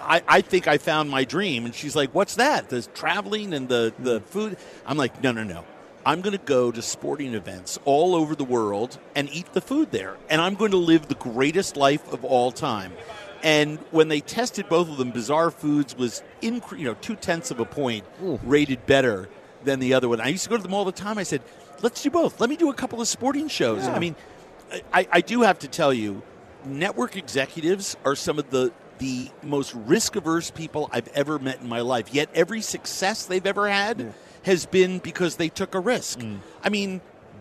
I, 0.00 0.22
I 0.26 0.40
think 0.40 0.68
I 0.68 0.78
found 0.78 1.10
my 1.10 1.24
dream. 1.24 1.64
And 1.64 1.74
she's 1.74 1.96
like, 1.96 2.14
what's 2.14 2.36
that? 2.36 2.68
The 2.68 2.82
traveling 2.82 3.52
and 3.52 3.68
the, 3.68 3.92
the 3.98 4.20
food? 4.20 4.56
I'm 4.86 4.96
like, 4.96 5.22
no, 5.22 5.32
no, 5.32 5.44
no. 5.44 5.64
I'm 6.06 6.20
going 6.20 6.36
to 6.36 6.44
go 6.44 6.70
to 6.70 6.80
sporting 6.80 7.34
events 7.34 7.78
all 7.84 8.14
over 8.14 8.34
the 8.34 8.44
world 8.44 8.98
and 9.14 9.28
eat 9.32 9.52
the 9.52 9.60
food 9.60 9.90
there. 9.90 10.16
And 10.30 10.40
I'm 10.40 10.54
going 10.54 10.70
to 10.70 10.78
live 10.78 11.08
the 11.08 11.14
greatest 11.14 11.76
life 11.76 12.12
of 12.12 12.24
all 12.24 12.50
time. 12.50 12.92
And 13.42 13.78
when 13.90 14.08
they 14.08 14.20
tested 14.20 14.68
both 14.68 14.88
of 14.88 14.96
them, 14.96 15.10
Bizarre 15.10 15.50
Foods 15.50 15.96
was 15.96 16.22
in, 16.40 16.62
you 16.76 16.84
know 16.84 16.94
two 16.94 17.14
tenths 17.14 17.50
of 17.50 17.60
a 17.60 17.64
point 17.64 18.04
rated 18.20 18.84
better 18.86 19.28
than 19.64 19.80
the 19.80 19.94
other 19.94 20.08
one. 20.08 20.20
I 20.20 20.28
used 20.28 20.44
to 20.44 20.50
go 20.50 20.56
to 20.56 20.62
them 20.62 20.74
all 20.74 20.84
the 20.84 20.92
time. 20.92 21.18
I 21.18 21.22
said, 21.22 21.42
let's 21.82 22.02
do 22.02 22.10
both. 22.10 22.40
Let 22.40 22.50
me 22.50 22.56
do 22.56 22.70
a 22.70 22.74
couple 22.74 23.00
of 23.00 23.08
sporting 23.08 23.48
shows. 23.48 23.86
I 23.86 23.98
mean, 23.98 24.16
I, 24.92 25.06
I 25.10 25.20
do 25.20 25.42
have 25.42 25.58
to 25.60 25.68
tell 25.68 25.92
you, 25.92 26.22
network 26.64 27.16
executives 27.16 27.96
are 28.04 28.16
some 28.16 28.38
of 28.38 28.50
the 28.50 28.72
the 28.98 29.30
most 29.42 29.74
risk 29.74 30.16
averse 30.16 30.50
people 30.50 30.88
I've 30.92 31.08
ever 31.08 31.38
met 31.38 31.60
in 31.60 31.68
my 31.68 31.80
life. 31.80 32.12
Yet 32.12 32.28
every 32.34 32.60
success 32.60 33.26
they've 33.26 33.46
ever 33.46 33.68
had 33.68 34.12
has 34.42 34.66
been 34.66 34.98
because 34.98 35.36
they 35.36 35.48
took 35.48 35.74
a 35.74 35.80
risk. 35.80 36.20
I 36.62 36.68
mean, 36.68 37.00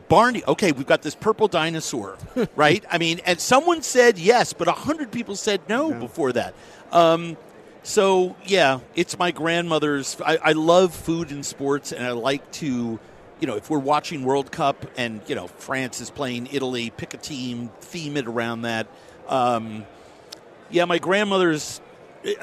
Barney, 0.10 0.44
okay, 0.48 0.72
we've 0.72 0.88
got 0.88 1.02
this 1.02 1.16
purple 1.16 1.48
dinosaur, 1.48 2.18
right? 2.56 2.84
I 2.90 2.98
mean, 2.98 3.20
and 3.26 3.40
someone 3.40 3.82
said 3.82 4.18
yes, 4.18 4.54
but 4.54 4.68
a 4.68 4.72
hundred 4.72 5.12
people 5.12 5.36
said 5.36 5.62
no 5.68 5.94
before 5.94 6.32
that. 6.34 6.54
Um, 6.92 7.38
so 7.84 8.36
yeah, 8.46 8.80
it's 8.96 9.18
my 9.18 9.32
grandmother's. 9.32 10.18
I, 10.26 10.38
I 10.38 10.52
love 10.54 10.94
food 10.94 11.32
and 11.32 11.46
sports, 11.46 11.92
and 11.92 12.06
I 12.06 12.12
like 12.12 12.50
to, 12.54 13.00
you 13.40 13.48
know, 13.48 13.56
if 13.56 13.70
we're 13.70 13.80
watching 13.80 14.24
World 14.24 14.52
Cup 14.52 14.86
and 14.98 15.22
you 15.28 15.36
know 15.36 15.48
France 15.48 16.02
is 16.02 16.10
playing 16.10 16.48
Italy, 16.52 16.90
pick 16.96 17.14
a 17.14 17.18
team, 17.18 17.70
theme 17.82 18.18
it 18.18 18.28
around 18.28 18.62
that. 18.62 18.88
Um, 19.28 19.86
yeah, 20.72 20.86
my 20.86 21.00
grandmother's. 21.00 21.82
eh, 22.26 22.34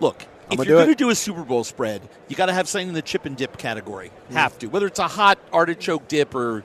Look, 0.00 0.22
if 0.50 0.58
you're 0.66 0.76
going 0.78 0.88
to 0.88 0.94
do 0.94 1.10
a 1.10 1.14
Super 1.14 1.42
Bowl 1.42 1.64
spread, 1.64 2.08
you 2.28 2.36
got 2.36 2.46
to 2.46 2.52
have 2.52 2.68
something 2.68 2.88
in 2.88 2.94
the 2.94 3.02
chip 3.02 3.24
and 3.26 3.36
dip 3.36 3.58
category. 3.58 4.10
Have 4.32 4.58
to, 4.60 4.66
whether 4.68 4.86
it's 4.86 4.98
a 5.00 5.08
hot 5.08 5.38
artichoke 5.52 6.06
dip 6.08 6.34
or, 6.34 6.64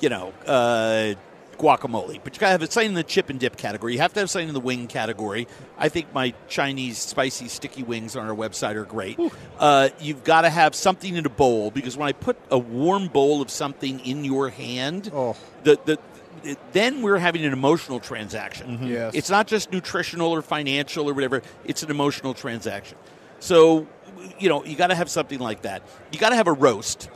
you 0.00 0.08
know, 0.08 0.32
uh, 0.46 1.14
guacamole. 1.58 2.20
But 2.22 2.34
you 2.36 2.40
got 2.40 2.46
to 2.56 2.58
have 2.60 2.72
something 2.72 2.90
in 2.90 2.94
the 2.94 3.02
chip 3.02 3.28
and 3.30 3.40
dip 3.40 3.56
category. 3.56 3.92
You 3.94 3.98
have 3.98 4.12
to 4.14 4.20
have 4.20 4.30
something 4.30 4.46
in 4.48 4.54
the 4.54 4.60
wing 4.60 4.86
category. 4.86 5.48
I 5.76 5.88
think 5.88 6.14
my 6.14 6.32
Chinese 6.48 6.98
spicy 6.98 7.48
sticky 7.48 7.82
wings 7.82 8.14
on 8.14 8.28
our 8.28 8.34
website 8.36 8.76
are 8.76 8.84
great. 8.84 9.18
Uh, 9.58 9.88
you've 10.00 10.22
got 10.22 10.42
to 10.42 10.50
have 10.50 10.76
something 10.76 11.16
in 11.16 11.26
a 11.26 11.30
bowl 11.30 11.72
because 11.72 11.96
when 11.96 12.08
I 12.08 12.12
put 12.12 12.36
a 12.50 12.58
warm 12.58 13.08
bowl 13.08 13.42
of 13.42 13.50
something 13.50 13.98
in 14.00 14.24
your 14.24 14.48
hand, 14.50 15.10
Oh. 15.12 15.36
the 15.64 15.78
the 15.84 15.98
it- 16.44 16.58
then 16.72 17.02
we're 17.02 17.18
having 17.18 17.44
an 17.44 17.52
emotional 17.52 18.00
transaction. 18.00 18.86
Yes. 18.86 19.14
It's 19.14 19.30
not 19.30 19.46
just 19.46 19.72
nutritional 19.72 20.30
or 20.34 20.42
financial 20.42 21.08
or 21.08 21.14
whatever. 21.14 21.42
It's 21.64 21.82
an 21.82 21.90
emotional 21.90 22.34
transaction. 22.34 22.98
So, 23.40 23.86
you 24.38 24.48
know, 24.48 24.64
you 24.64 24.76
got 24.76 24.88
to 24.88 24.94
have 24.94 25.08
something 25.10 25.38
like 25.38 25.62
that. 25.62 25.82
You 26.12 26.18
got 26.18 26.30
to 26.30 26.36
have 26.36 26.46
a 26.48 26.52
roast. 26.52 27.08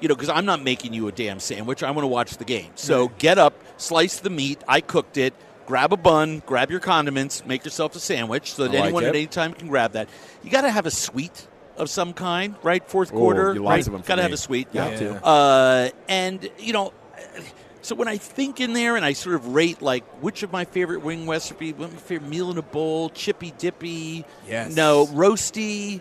You 0.00 0.08
know, 0.08 0.14
because 0.14 0.30
I'm 0.30 0.46
not 0.46 0.62
making 0.62 0.94
you 0.94 1.08
a 1.08 1.12
damn 1.12 1.40
sandwich. 1.40 1.82
I 1.82 1.90
want 1.90 2.04
to 2.04 2.08
watch 2.08 2.38
the 2.38 2.44
game. 2.46 2.70
So 2.74 3.08
get 3.18 3.36
up, 3.36 3.52
slice 3.76 4.18
the 4.18 4.30
meat. 4.30 4.62
I 4.66 4.80
cooked 4.80 5.18
it. 5.18 5.34
Grab 5.66 5.92
a 5.92 5.96
bun, 5.98 6.42
grab 6.46 6.70
your 6.70 6.80
condiments, 6.80 7.44
make 7.44 7.64
yourself 7.64 7.94
a 7.94 8.00
sandwich 8.00 8.54
so 8.54 8.62
that 8.64 8.72
like 8.72 8.84
anyone 8.84 9.04
it. 9.04 9.08
at 9.08 9.14
any 9.14 9.26
time 9.26 9.52
can 9.52 9.68
grab 9.68 9.92
that. 9.92 10.08
You 10.42 10.50
got 10.50 10.62
to 10.62 10.70
have 10.70 10.86
a 10.86 10.90
sweet 10.90 11.46
of 11.76 11.88
some 11.90 12.12
kind, 12.14 12.56
right? 12.62 12.82
Fourth 12.88 13.12
quarter, 13.12 13.54
you- 13.54 13.68
right? 13.68 13.86
of 13.86 13.94
'em 13.94 14.00
for 14.02 14.08
Got 14.08 14.16
to 14.16 14.22
have 14.22 14.30
me. 14.30 14.34
a 14.34 14.38
sweet. 14.38 14.72
Got 14.72 14.96
to. 14.96 15.24
Uh, 15.24 15.88
and 16.08 16.48
you 16.58 16.72
know, 16.72 16.92
so 17.82 17.94
when 17.94 18.08
I 18.08 18.16
think 18.16 18.60
in 18.60 18.72
there 18.72 18.96
and 18.96 19.04
I 19.04 19.12
sort 19.14 19.34
of 19.36 19.48
rate 19.48 19.80
like 19.82 20.04
which 20.22 20.42
of 20.42 20.52
my 20.52 20.64
favorite 20.64 21.02
wing 21.02 21.28
recipe, 21.28 21.72
what 21.72 21.92
my 21.92 21.98
favorite 21.98 22.28
meal 22.28 22.50
in 22.50 22.58
a 22.58 22.62
bowl, 22.62 23.08
chippy 23.10 23.52
dippy, 23.58 24.24
Yes. 24.46 24.74
no 24.74 25.06
roasty. 25.06 26.00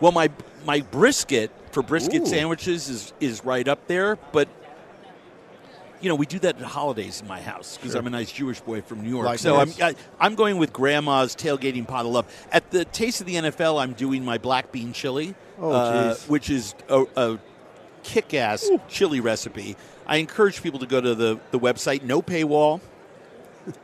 Well, 0.00 0.12
my 0.12 0.30
my 0.64 0.80
brisket 0.80 1.50
for 1.72 1.82
brisket 1.82 2.22
Ooh. 2.22 2.26
sandwiches 2.26 2.88
is 2.88 3.12
is 3.20 3.44
right 3.44 3.66
up 3.66 3.86
there, 3.86 4.16
but. 4.32 4.48
You 6.00 6.08
know, 6.08 6.14
we 6.14 6.26
do 6.26 6.38
that 6.38 6.60
at 6.60 6.62
holidays 6.62 7.20
in 7.20 7.26
my 7.26 7.40
house 7.40 7.76
because 7.76 7.96
I'm 7.96 8.06
a 8.06 8.10
nice 8.10 8.30
Jewish 8.30 8.60
boy 8.60 8.82
from 8.82 9.00
New 9.02 9.08
York. 9.08 9.36
So 9.40 9.56
I'm, 9.56 9.66
this. 9.66 9.80
I, 9.82 9.94
I'm 10.20 10.36
going 10.36 10.56
with 10.56 10.72
Grandma's 10.72 11.34
tailgating 11.34 11.88
pot 11.88 12.06
of 12.06 12.12
love. 12.12 12.46
At 12.52 12.70
the 12.70 12.84
Taste 12.84 13.20
of 13.20 13.26
the 13.26 13.34
NFL, 13.34 13.82
I'm 13.82 13.94
doing 13.94 14.24
my 14.24 14.38
black 14.38 14.70
bean 14.70 14.92
chili, 14.92 15.34
Oh, 15.58 15.72
uh, 15.72 16.14
which 16.28 16.50
is 16.50 16.76
a, 16.88 17.04
a 17.16 17.38
kick-ass 18.04 18.70
chili 18.88 19.18
recipe. 19.18 19.76
I 20.08 20.16
encourage 20.16 20.62
people 20.62 20.80
to 20.80 20.86
go 20.86 21.00
to 21.00 21.14
the, 21.14 21.38
the 21.50 21.58
website, 21.58 22.02
no 22.02 22.22
paywall. 22.22 22.80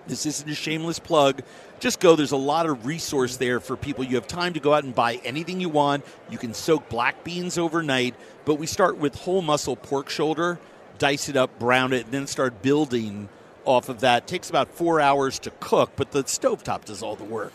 This 0.07 0.25
isn't 0.25 0.49
a 0.49 0.55
shameless 0.55 0.99
plug. 0.99 1.43
Just 1.79 2.01
go. 2.01 2.17
There's 2.17 2.33
a 2.33 2.39
lot 2.39 2.65
of 2.65 2.87
resource 2.87 3.37
there 3.37 3.61
for 3.61 3.77
people. 3.77 4.03
You 4.03 4.15
have 4.15 4.27
time 4.27 4.55
to 4.55 4.61
go 4.61 4.73
out 4.73 4.85
and 4.85 4.95
buy 4.95 5.17
anything 5.25 5.61
you 5.61 5.69
want. 5.69 6.05
You 6.31 6.39
can 6.39 6.55
soak 6.55 6.89
black 6.89 7.23
beans 7.23 7.59
overnight, 7.59 8.15
but 8.47 8.55
we 8.55 8.67
start 8.67 8.97
with 8.97 9.15
whole 9.15 9.43
muscle 9.43 9.77
pork 9.77 10.09
shoulder, 10.09 10.59
dice 10.97 11.29
it 11.29 11.37
up, 11.37 11.59
brown 11.59 11.93
it, 11.93 12.05
and 12.05 12.13
then 12.13 12.27
start 12.27 12.63
building 12.63 13.29
off 13.67 13.91
of 13.91 14.01
that. 14.01 14.23
It 14.23 14.27
takes 14.27 14.49
about 14.49 14.71
four 14.71 15.03
hours 15.03 15.39
to 15.41 15.51
cook, 15.61 15.93
but 15.97 16.13
the 16.13 16.25
stovetop 16.25 16.87
does 16.87 17.03
all 17.03 17.17
the 17.17 17.25
work. 17.25 17.53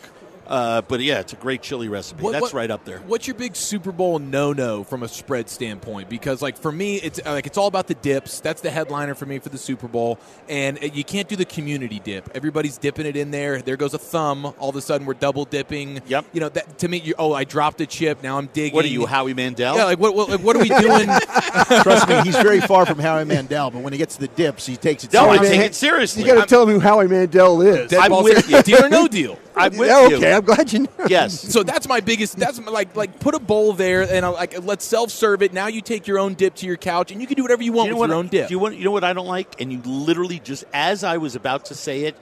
Uh, 0.50 0.82
but 0.82 1.00
yeah, 1.00 1.20
it's 1.20 1.32
a 1.32 1.36
great 1.36 1.62
chili 1.62 1.88
recipe. 1.88 2.24
What- 2.24 2.32
That's 2.32 2.42
what- 2.42 2.54
right 2.54 2.72
up 2.72 2.84
there. 2.84 3.00
What's 3.06 3.28
your 3.28 3.36
big 3.36 3.56
Super 3.56 3.92
Bowl 3.92 4.18
no-no 4.18 4.84
from 4.84 5.04
a 5.04 5.08
spread 5.08 5.48
standpoint? 5.48 6.10
Because 6.10 6.42
like 6.42 6.58
for 6.58 6.72
me, 6.72 6.96
it's 6.96 7.20
uh, 7.24 7.32
like 7.34 7.46
it's 7.46 7.58
all 7.58 7.68
about 7.68 7.86
the 7.88 7.94
dips. 7.94 8.40
That's 8.40 8.62
the 8.62 8.72
headliner 8.72 9.14
for 9.14 9.28
me 9.28 9.38
for 9.38 9.50
the 9.50 9.60
Super 9.60 9.88
Bowl, 9.88 10.18
and 10.50 10.80
uh, 10.84 10.88
you 10.92 11.04
can't 11.04 11.28
do 11.28 11.36
the 11.36 11.46
community 11.46 12.00
dip. 12.00 12.30
Everybody's 12.34 12.80
dipping 12.80 13.06
it 13.06 13.16
in 13.16 13.30
there. 13.30 13.62
There 13.62 13.78
goes 13.78 13.94
a 13.94 14.00
thumb. 14.00 14.46
All 14.58 14.70
of 14.70 14.76
a 14.76 14.82
sudden, 14.82 15.06
we're 15.06 15.14
double 15.14 15.46
dipping. 15.46 16.02
Yep. 16.08 16.26
You 16.34 16.40
know 16.42 16.50
that 16.50 16.80
to 16.80 16.88
me. 16.88 16.98
You, 16.98 17.14
oh, 17.20 17.32
I 17.34 17.44
dropped 17.44 17.80
a 17.82 17.86
chip. 17.86 18.24
Now 18.24 18.40
I'm 18.40 18.48
digging. 18.48 18.76
What 18.76 18.86
are 18.86 18.90
you, 18.90 19.06
Howie 19.06 19.36
Mandel? 19.36 19.76
Yeah, 19.76 19.86
like 19.86 20.00
what? 20.00 20.16
What, 20.16 20.30
like, 20.30 20.40
what 20.42 20.56
are 20.56 20.60
we 20.60 20.70
doing? 20.70 21.08
Trust 21.84 22.10
me, 22.10 22.22
he's 22.24 22.38
very 22.38 22.62
far 22.62 22.88
from 22.88 22.98
Howie 22.98 23.26
Mandel, 23.26 23.70
but 23.70 23.84
when 23.84 23.94
he 23.94 24.00
gets 24.00 24.16
to 24.16 24.22
the 24.22 24.28
dips, 24.30 24.66
he 24.66 24.78
takes 24.78 25.04
it 25.04 25.14
no, 25.14 25.30
I 25.30 25.36
seriously. 25.38 25.58
take 25.58 25.66
it 25.68 25.76
seriously. 25.76 26.24
You 26.24 26.34
got 26.34 26.42
to 26.42 26.48
tell 26.48 26.64
him 26.64 26.70
who 26.74 26.80
Howie 26.80 27.08
Mandel 27.08 27.62
is. 27.62 27.92
Dead 27.92 28.00
I'm 28.00 28.24
with 28.24 28.50
you. 28.50 28.64
Deal 28.64 28.86
or 28.86 28.90
no 28.90 29.08
deal. 29.08 29.38
I'm 29.60 29.78
with 29.78 29.90
Yeah, 29.90 30.08
you. 30.08 30.18
okay, 30.18 30.34
I'm 30.34 30.44
glad 30.44 30.72
you 30.74 30.80
know. 30.80 30.90
Yes. 31.08 31.44
So 31.54 31.64
that's 31.64 31.88
my 31.88 32.00
biggest. 32.00 32.38
That's 32.38 32.60
my, 32.60 32.72
like 32.72 32.96
like 32.96 33.20
put 33.20 33.36
a 33.36 33.40
bowl 33.40 33.74
there 33.74 34.02
and 34.02 34.26
uh, 34.26 34.32
like 34.34 34.64
let's 34.64 34.86
self 34.86 35.10
serve 35.12 35.42
it. 35.42 35.54
Now 35.54 35.68
you 35.68 35.82
take 35.82 36.08
your 36.08 36.20
own 36.20 36.34
dip 36.36 36.56
to 36.56 36.66
your 36.66 36.78
couch 36.78 37.12
and 37.12 37.20
you 37.22 37.28
can 37.28 37.36
do 37.36 37.44
whatever 37.44 37.64
you 37.64 37.74
want 37.74 37.88
you 37.88 37.94
know 37.96 38.00
with 38.02 38.10
what, 38.10 38.14
your 38.14 38.20
own 38.20 38.28
dip. 38.28 38.48
Do 38.48 38.54
you, 38.54 38.60
want, 38.60 38.76
you 38.78 38.84
know 38.86 38.92
what 38.92 39.04
I 39.04 39.14
don't 39.14 39.28
like? 39.28 39.60
And 39.62 39.72
you 39.72 39.80
literally 39.84 40.40
just, 40.40 40.64
as 40.74 41.04
I 41.04 41.18
was 41.18 41.36
about 41.36 41.66
to 41.66 41.76
say 41.76 42.04
it, 42.06 42.16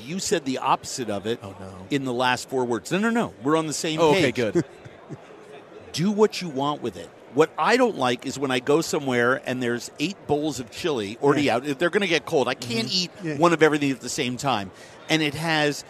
You 0.00 0.18
said 0.18 0.44
the 0.44 0.58
opposite 0.58 1.08
of 1.10 1.26
it 1.26 1.38
Oh, 1.42 1.54
no. 1.60 1.86
in 1.90 2.04
the 2.04 2.12
last 2.12 2.48
four 2.48 2.64
words. 2.64 2.90
No, 2.92 2.98
no, 2.98 3.10
no. 3.10 3.32
We're 3.42 3.56
on 3.56 3.66
the 3.68 3.72
same 3.72 4.00
Oh, 4.00 4.12
page. 4.12 4.24
okay, 4.38 4.50
good. 4.52 4.64
do 5.92 6.10
what 6.10 6.42
you 6.42 6.48
want 6.48 6.82
with 6.82 6.96
it. 6.96 7.08
What 7.34 7.50
I 7.58 7.76
don't 7.76 7.96
like 7.96 8.26
is 8.26 8.38
when 8.38 8.50
I 8.52 8.60
go 8.60 8.80
somewhere 8.80 9.42
and 9.44 9.60
there's 9.62 9.90
eight 9.98 10.16
bowls 10.26 10.60
of 10.60 10.70
chili 10.70 11.18
already 11.22 11.50
out. 11.50 11.66
If 11.66 11.78
they're 11.78 11.90
going 11.90 12.02
to 12.02 12.06
get 12.08 12.26
cold, 12.26 12.46
I 12.48 12.54
can't 12.54 12.92
eat 12.94 13.10
one 13.38 13.52
of 13.52 13.62
everything 13.62 13.90
at 13.90 14.00
the 14.00 14.08
same 14.08 14.36
time. 14.36 14.70
And 15.08 15.20
it 15.22 15.34
has 15.34 15.84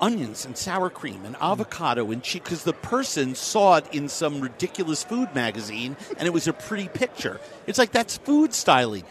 onions 0.00 0.44
and 0.44 0.56
sour 0.56 0.90
cream 0.90 1.24
and 1.24 1.36
avocado 1.40 2.10
and 2.10 2.22
cheese 2.22 2.42
because 2.42 2.64
the 2.64 2.72
person 2.72 3.34
saw 3.34 3.76
it 3.76 3.86
in 3.92 4.08
some 4.08 4.40
ridiculous 4.40 5.02
food 5.02 5.34
magazine 5.34 5.96
and 6.16 6.26
it 6.26 6.32
was 6.32 6.46
a 6.46 6.52
pretty 6.52 6.88
picture. 6.88 7.40
It's 7.66 7.78
like 7.78 7.92
that's 7.92 8.16
food 8.18 8.54
styling. 8.54 9.04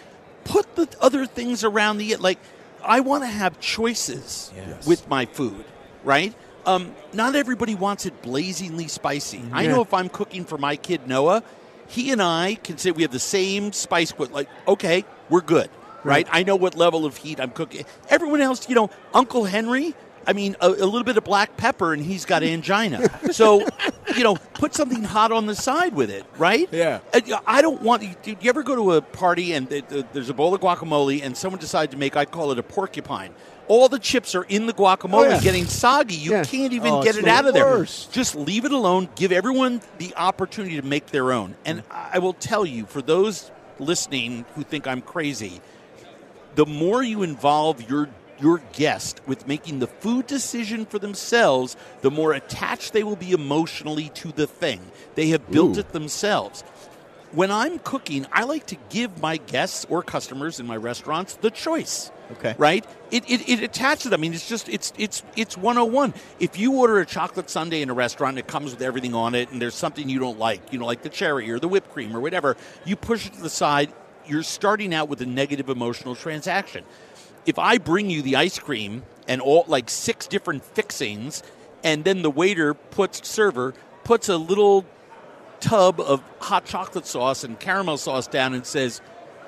Put 0.44 0.76
the 0.76 0.88
other 1.02 1.26
things 1.26 1.64
around 1.64 1.98
the 1.98 2.16
like. 2.18 2.40
I 2.84 3.02
want 3.02 3.24
to 3.24 3.28
have 3.28 3.60
choices 3.60 4.52
Yes. 4.56 4.88
with 4.88 5.10
my 5.10 5.26
food, 5.26 5.66
right? 6.06 6.34
Um, 6.66 6.94
not 7.12 7.36
everybody 7.36 7.76
wants 7.76 8.06
it 8.06 8.22
blazingly 8.22 8.88
spicy. 8.88 9.42
I 9.52 9.68
know 9.68 9.82
if 9.82 9.94
I'm 9.94 10.08
cooking 10.10 10.46
for 10.46 10.58
my 10.58 10.76
kid 10.78 11.08
Noah, 11.08 11.44
he 11.88 12.12
and 12.12 12.22
I 12.22 12.56
can 12.56 12.78
say 12.78 12.92
we 12.92 13.02
have 13.02 13.12
the 13.12 13.20
same 13.20 13.74
spice. 13.74 14.14
Like, 14.18 14.48
okay, 14.68 15.04
we're 15.30 15.42
good, 15.42 15.70
right? 16.04 16.28
I 16.32 16.44
know 16.44 16.56
what 16.56 16.76
level 16.76 17.06
of 17.06 17.18
heat 17.18 17.40
I'm 17.42 17.52
cooking. 17.52 17.86
Everyone 18.10 18.40
else, 18.42 18.70
you 18.70 18.76
know, 18.76 18.90
Uncle 19.14 19.46
Henry. 19.46 19.96
I 20.28 20.34
mean, 20.34 20.58
a, 20.60 20.68
a 20.68 20.86
little 20.86 21.06
bit 21.06 21.16
of 21.18 21.24
black 21.24 21.56
pepper, 21.56 21.94
and 21.94 22.04
he's 22.04 22.26
got 22.26 22.44
angina. 22.44 23.10
so, 23.32 23.66
you 24.16 24.24
know, 24.24 24.36
put 24.56 24.76
something 24.76 25.04
hot 25.04 25.32
on 25.32 25.46
the 25.46 25.56
side 25.56 25.96
with 25.96 26.10
it, 26.12 26.26
right? 26.38 26.68
Yeah. 26.72 27.00
I 27.48 27.62
don't 27.62 27.82
want. 27.82 28.02
Do 28.24 28.32
you 28.32 28.50
ever 28.50 28.62
go 28.62 28.76
to 28.76 28.94
a 28.94 29.02
party 29.02 29.54
and 29.54 29.70
th- 29.70 29.88
th- 29.88 30.06
there's 30.12 30.30
a 30.30 30.34
bowl 30.34 30.54
of 30.54 30.60
guacamole, 30.62 31.24
and 31.24 31.36
someone 31.36 31.60
decides 31.62 31.92
to 31.94 31.98
make? 31.98 32.18
I 32.18 32.26
call 32.26 32.52
it 32.52 32.60
a 32.60 32.64
porcupine. 32.64 33.34
All 33.70 33.90
the 33.90 34.00
chips 34.00 34.34
are 34.36 34.44
in 34.44 34.66
the 34.66 34.74
guacamole, 34.74 35.26
Oh, 35.26 35.30
yeah. 35.30 35.42
getting 35.42 35.66
soggy. 35.66 36.16
You 36.16 36.32
Yeah. 36.32 36.44
can't 36.44 36.72
even 36.72 36.92
Oh, 36.94 37.04
get 37.04 37.18
it 37.18 37.28
out 37.28 37.46
of 37.46 37.54
there. 37.54 37.66
worst. 37.66 38.14
Just 38.14 38.36
leave 38.36 38.64
it 38.64 38.72
alone. 38.72 39.10
Give 39.16 39.32
everyone 39.34 39.82
the 39.98 40.14
opportunity 40.16 40.78
to 40.80 40.86
make 40.86 41.08
their 41.08 41.32
own. 41.34 41.56
And 41.66 41.80
mm-hmm. 41.80 42.16
I 42.16 42.20
will 42.20 42.34
tell 42.34 42.66
you, 42.66 42.86
for 42.86 43.02
those 43.02 43.52
listening 43.80 44.46
who 44.56 44.64
think 44.64 44.88
I'm 44.88 45.02
crazy, 45.02 45.60
the 46.56 46.66
more 46.66 47.04
you 47.04 47.24
involve 47.24 47.90
your 47.90 48.08
your 48.40 48.62
guest 48.74 49.22
with 49.26 49.48
making 49.48 49.80
the 49.80 49.88
food 49.88 50.28
decision 50.28 50.86
for 50.86 51.00
themselves, 51.00 51.76
the 52.02 52.12
more 52.12 52.34
attached 52.34 52.94
they 52.94 53.04
will 53.04 53.16
be 53.16 53.32
emotionally 53.32 54.10
to 54.10 54.32
the 54.32 54.48
thing. 54.48 54.80
They 55.16 55.30
have 55.30 55.50
built 55.50 55.78
it 55.78 55.90
themselves. 55.90 56.64
When 57.32 57.52
I'm 57.52 57.80
cooking, 57.80 58.26
I 58.32 58.44
like 58.44 58.68
to 58.68 58.78
give 58.90 59.22
my 59.22 59.38
guests 59.38 59.86
or 59.90 60.02
customers 60.02 60.60
in 60.60 60.66
my 60.66 60.78
restaurants 60.78 61.36
the 61.36 61.52
choice. 61.52 62.10
Okay. 62.32 62.56
Right? 62.58 62.86
It, 63.12 63.30
it, 63.30 63.50
it 63.50 63.64
attaches. 63.64 64.12
I 64.14 64.18
mean, 64.18 64.34
it's 64.34 64.48
just 64.48 64.70
it's 64.70 64.94
it's 64.98 65.24
it's 65.36 65.58
101. 65.58 66.14
If 66.40 66.58
you 66.58 66.74
order 66.74 67.00
a 67.00 67.06
chocolate 67.06 67.50
sundae 67.50 67.82
in 67.82 67.90
a 67.90 67.94
restaurant, 67.94 68.38
it 68.38 68.48
comes 68.48 68.72
with 68.72 68.82
everything 68.82 69.14
on 69.14 69.36
it, 69.36 69.52
and 69.52 69.62
there's 69.62 69.76
something 69.76 70.10
you 70.10 70.20
don't 70.20 70.40
like, 70.40 70.74
you 70.74 70.80
know, 70.80 70.86
like 70.86 71.04
the 71.04 71.10
cherry 71.10 71.50
or 71.52 71.60
the 71.60 71.68
whipped 71.68 71.92
cream 71.94 72.16
or 72.16 72.20
whatever. 72.20 72.58
You 72.86 72.96
push 72.96 73.26
it 73.28 73.34
to 73.34 73.42
the 73.42 73.50
side. 73.50 73.92
You're 74.26 74.44
starting 74.44 74.94
out 74.94 75.08
with 75.08 75.22
a 75.22 75.26
negative 75.26 75.70
emotional 75.70 76.16
transaction. 76.16 76.84
If 77.48 77.58
I 77.58 77.80
bring 77.80 78.12
you 78.12 78.22
the 78.22 78.36
ice 78.36 78.60
cream 78.60 79.02
and 79.28 79.42
all 79.42 79.66
like 79.68 79.90
six 79.90 80.28
different 80.28 80.64
fixings, 80.64 81.42
and 81.84 82.04
then 82.04 82.22
the 82.22 82.30
waiter 82.30 82.76
puts 82.76 83.28
server 83.28 83.74
puts 84.04 84.30
a 84.30 84.38
little 84.38 84.86
tub 85.60 86.00
of 86.00 86.22
hot 86.40 86.66
chocolate 86.66 87.08
sauce 87.08 87.44
and 87.44 87.60
caramel 87.60 87.98
sauce 87.98 88.28
down 88.28 88.54
and 88.54 88.66
says, 88.66 89.02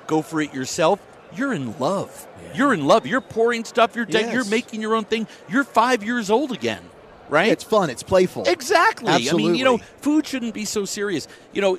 "Go 0.08 0.22
for 0.22 0.40
it 0.40 0.52
yourself." 0.52 0.98
You're 1.36 1.52
in 1.52 1.78
love. 1.78 2.26
You're 2.54 2.74
in 2.74 2.84
love. 2.86 3.06
You're 3.06 3.20
pouring 3.20 3.64
stuff. 3.64 3.94
You're 3.94 4.06
Yes. 4.08 4.32
you're 4.32 4.44
making 4.46 4.80
your 4.80 4.96
own 4.96 5.04
thing. 5.04 5.28
You're 5.48 5.62
five 5.62 6.02
years 6.02 6.28
old 6.28 6.50
again, 6.50 6.82
right? 7.28 7.52
It's 7.52 7.62
fun. 7.62 7.88
It's 7.88 8.02
playful. 8.02 8.44
Exactly. 8.48 9.12
Absolutely. 9.12 9.44
I 9.44 9.46
mean, 9.46 9.54
you 9.54 9.64
know, 9.64 9.78
food 10.00 10.26
shouldn't 10.26 10.54
be 10.54 10.64
so 10.64 10.84
serious. 10.84 11.28
You 11.52 11.60
know, 11.62 11.78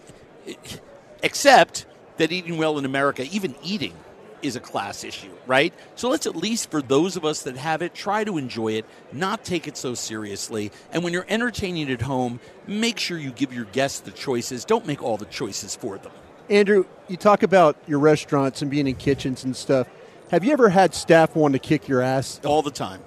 except 1.21 1.85
that 2.17 2.31
eating 2.31 2.57
well 2.57 2.77
in 2.77 2.85
America, 2.85 3.23
even 3.31 3.55
eating, 3.63 3.93
is 4.41 4.55
a 4.55 4.59
class 4.59 5.03
issue, 5.03 5.31
right? 5.47 5.73
So 5.95 6.09
let's 6.09 6.27
at 6.27 6.35
least, 6.35 6.71
for 6.71 6.81
those 6.81 7.15
of 7.15 7.25
us 7.25 7.43
that 7.43 7.57
have 7.57 7.81
it, 7.81 7.93
try 7.93 8.23
to 8.23 8.37
enjoy 8.37 8.73
it, 8.73 8.85
not 9.11 9.43
take 9.43 9.67
it 9.67 9.77
so 9.77 9.93
seriously. 9.93 10.71
And 10.91 11.03
when 11.03 11.13
you're 11.13 11.25
entertaining 11.27 11.91
at 11.91 12.01
home, 12.01 12.39
make 12.67 12.99
sure 12.99 13.17
you 13.17 13.31
give 13.31 13.53
your 13.53 13.65
guests 13.65 13.99
the 13.99 14.11
choices. 14.11 14.65
Don't 14.65 14.85
make 14.85 15.01
all 15.01 15.17
the 15.17 15.25
choices 15.25 15.75
for 15.75 15.97
them. 15.97 16.11
Andrew, 16.49 16.85
you 17.07 17.17
talk 17.17 17.43
about 17.43 17.77
your 17.87 17.99
restaurants 17.99 18.61
and 18.61 18.69
being 18.69 18.87
in 18.87 18.95
kitchens 18.95 19.43
and 19.43 19.55
stuff. 19.55 19.87
Have 20.31 20.43
you 20.43 20.53
ever 20.53 20.69
had 20.69 20.93
staff 20.93 21.35
want 21.35 21.53
to 21.53 21.59
kick 21.59 21.87
your 21.87 22.01
ass? 22.01 22.39
All 22.43 22.61
the 22.61 22.71
time. 22.71 23.01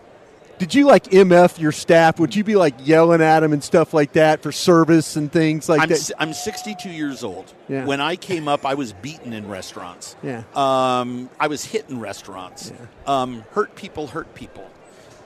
Did 0.59 0.75
you 0.75 0.87
like 0.87 1.05
MF 1.05 1.59
your 1.59 1.73
staff? 1.73 2.19
Would 2.21 2.35
you 2.37 2.45
be 2.45 2.55
like 2.57 2.75
yelling 2.81 3.21
at 3.21 3.41
them 3.41 3.53
and 3.53 3.63
stuff 3.63 3.93
like 3.93 4.13
that 4.13 4.41
for 4.43 4.53
service 4.53 5.17
and 5.17 5.31
things 5.31 5.69
like 5.69 5.83
I'm, 5.83 5.89
that? 5.89 5.95
s- 5.99 6.13
I'm 6.19 6.33
62 6.33 6.89
years 6.91 7.25
old. 7.25 7.53
Yeah. 7.69 7.85
When 7.85 8.01
I 8.01 8.17
came 8.17 8.47
up, 8.49 8.65
I 8.65 8.75
was 8.75 8.93
beaten 8.93 9.33
in 9.33 9.49
restaurants. 9.49 10.17
Yeah. 10.23 10.45
Um, 10.55 11.29
I 11.41 11.49
was 11.49 11.65
hit 11.65 11.91
in 11.91 11.99
restaurants. 12.01 12.73
Um, 13.07 13.45
hurt 13.53 13.75
people 13.75 14.07
hurt 14.07 14.33
people. 14.35 14.69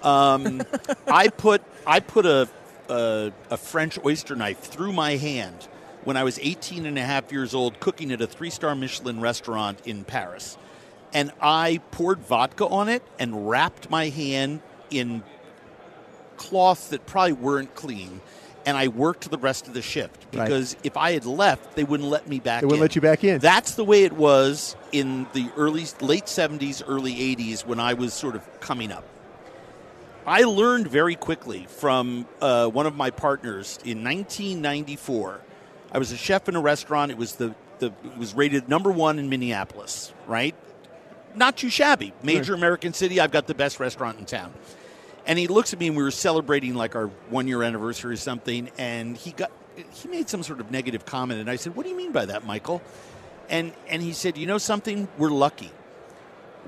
Um, 0.03 0.63
I 1.07 1.29
put 1.29 1.63
I 1.87 2.01
put 2.01 2.25
a, 2.25 2.49
a 2.89 3.33
a 3.51 3.57
French 3.57 3.99
oyster 4.05 4.35
knife 4.37 4.59
through 4.61 4.93
my 4.93 5.17
hand 5.17 5.69
when 6.05 6.17
I 6.17 6.23
was 6.25 6.39
18 6.39 6.87
and 6.87 6.97
a 6.99 7.03
half 7.05 7.31
years 7.33 7.53
old, 7.55 7.81
cooking 7.81 8.13
at 8.13 8.21
a 8.23 8.27
three 8.27 8.51
star 8.51 8.75
Michelin 8.75 9.21
restaurant 9.21 9.81
in 9.85 10.05
Paris, 10.05 10.57
and 11.13 11.33
I 11.43 11.81
poured 11.91 12.21
vodka 12.21 12.67
on 12.67 12.89
it 12.89 13.03
and 13.19 13.49
wrapped 13.51 13.91
my 13.91 14.09
hand 14.09 14.61
in 14.91 15.23
cloth 16.37 16.91
that 16.91 17.07
probably 17.07 17.33
weren't 17.33 17.75
clean. 17.75 18.21
And 18.67 18.77
I 18.77 18.89
worked 18.89 19.31
the 19.31 19.39
rest 19.39 19.67
of 19.67 19.73
the 19.75 19.81
shift 19.81 20.27
Right. 20.35 20.45
because 20.45 20.77
if 20.85 20.97
I 20.97 21.13
had 21.13 21.25
left, 21.25 21.75
they 21.75 21.85
wouldn't 21.85 22.09
let 22.09 22.29
me 22.29 22.39
back. 22.39 22.61
They 22.61 22.67
wouldn't 22.67 22.79
in. 22.81 22.83
let 22.83 22.95
you 22.97 23.01
back 23.01 23.25
in. 23.25 23.39
That's 23.39 23.75
the 23.75 23.85
way 23.85 24.05
it 24.05 24.13
was 24.13 24.77
in 24.93 25.27
the 25.33 25.49
early, 25.57 25.87
late 26.01 26.29
seventies, 26.29 26.83
early 26.83 27.19
eighties 27.19 27.65
when 27.65 27.81
I 27.81 27.95
was 27.95 28.13
sort 28.13 28.37
of 28.37 28.61
coming 28.61 28.93
up. 28.93 29.05
I 30.27 30.43
learned 30.43 30.89
very 30.89 31.15
quickly 31.15 31.67
from 31.79 32.27
uh, 32.43 32.67
one 32.69 32.85
of 32.87 32.95
my 32.95 33.09
partners 33.11 33.79
in 33.85 34.05
1994. 34.05 35.41
I 35.91 35.97
was 35.99 36.13
a 36.13 36.19
chef 36.19 36.47
in 36.51 36.57
a 36.57 36.61
restaurant. 36.61 37.11
It 37.11 37.17
was 37.17 37.37
the, 37.37 37.55
the 37.79 37.87
it 38.05 38.19
was 38.19 38.35
rated 38.35 38.69
number 38.69 38.91
one 38.91 39.19
in 39.19 39.31
Minneapolis. 39.31 40.13
Right, 40.27 40.55
not 41.35 41.57
too 41.57 41.71
shabby. 41.71 42.13
Major 42.23 42.55
American 42.55 42.93
city. 42.93 43.21
I've 43.21 43.31
got 43.31 43.47
the 43.47 43.55
best 43.55 43.81
restaurant 43.81 44.19
in 44.19 44.25
town. 44.25 44.53
And 45.27 45.39
he 45.39 45.47
looks 45.47 45.73
at 45.73 45.79
me, 45.79 45.89
and 45.89 45.97
we 45.97 46.03
were 46.03 46.11
celebrating 46.11 46.75
like 46.75 46.97
our 46.97 47.09
one 47.29 47.47
year 47.49 47.63
anniversary 47.63 48.15
or 48.15 48.17
something. 48.17 48.71
And 48.79 49.17
he 49.17 49.33
got 49.33 49.51
he 49.91 50.09
made 50.09 50.29
some 50.29 50.43
sort 50.43 50.61
of 50.61 50.71
negative 50.71 51.05
comment, 51.05 51.41
and 51.41 51.51
I 51.51 51.57
said, 51.57 51.77
"What 51.77 51.85
do 51.85 51.91
you 51.91 51.97
mean 51.97 52.13
by 52.13 52.27
that, 52.27 52.47
Michael?" 52.47 52.83
And 53.49 53.73
and 53.89 54.03
he 54.03 54.13
said, 54.13 54.37
"You 54.37 54.47
know 54.47 54.59
something? 54.59 55.09
We're 55.19 55.31
lucky. 55.31 55.71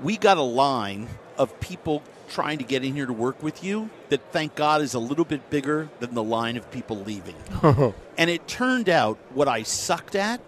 We 0.01 0.17
got 0.17 0.37
a 0.37 0.43
line 0.43 1.09
of 1.37 1.59
people 1.59 2.03
trying 2.29 2.59
to 2.59 2.63
get 2.63 2.83
in 2.83 2.93
here 2.93 3.05
to 3.05 3.13
work 3.13 3.43
with 3.43 3.61
you 3.63 3.89
that, 4.07 4.21
thank 4.31 4.55
God, 4.55 4.81
is 4.81 4.93
a 4.93 4.99
little 4.99 5.25
bit 5.25 5.49
bigger 5.49 5.89
than 5.99 6.13
the 6.15 6.23
line 6.23 6.55
of 6.57 6.69
people 6.71 6.97
leaving." 6.97 7.35
and 8.17 8.29
it 8.29 8.47
turned 8.47 8.89
out 8.89 9.17
what 9.33 9.47
I 9.47 9.63
sucked 9.63 10.15
at 10.15 10.39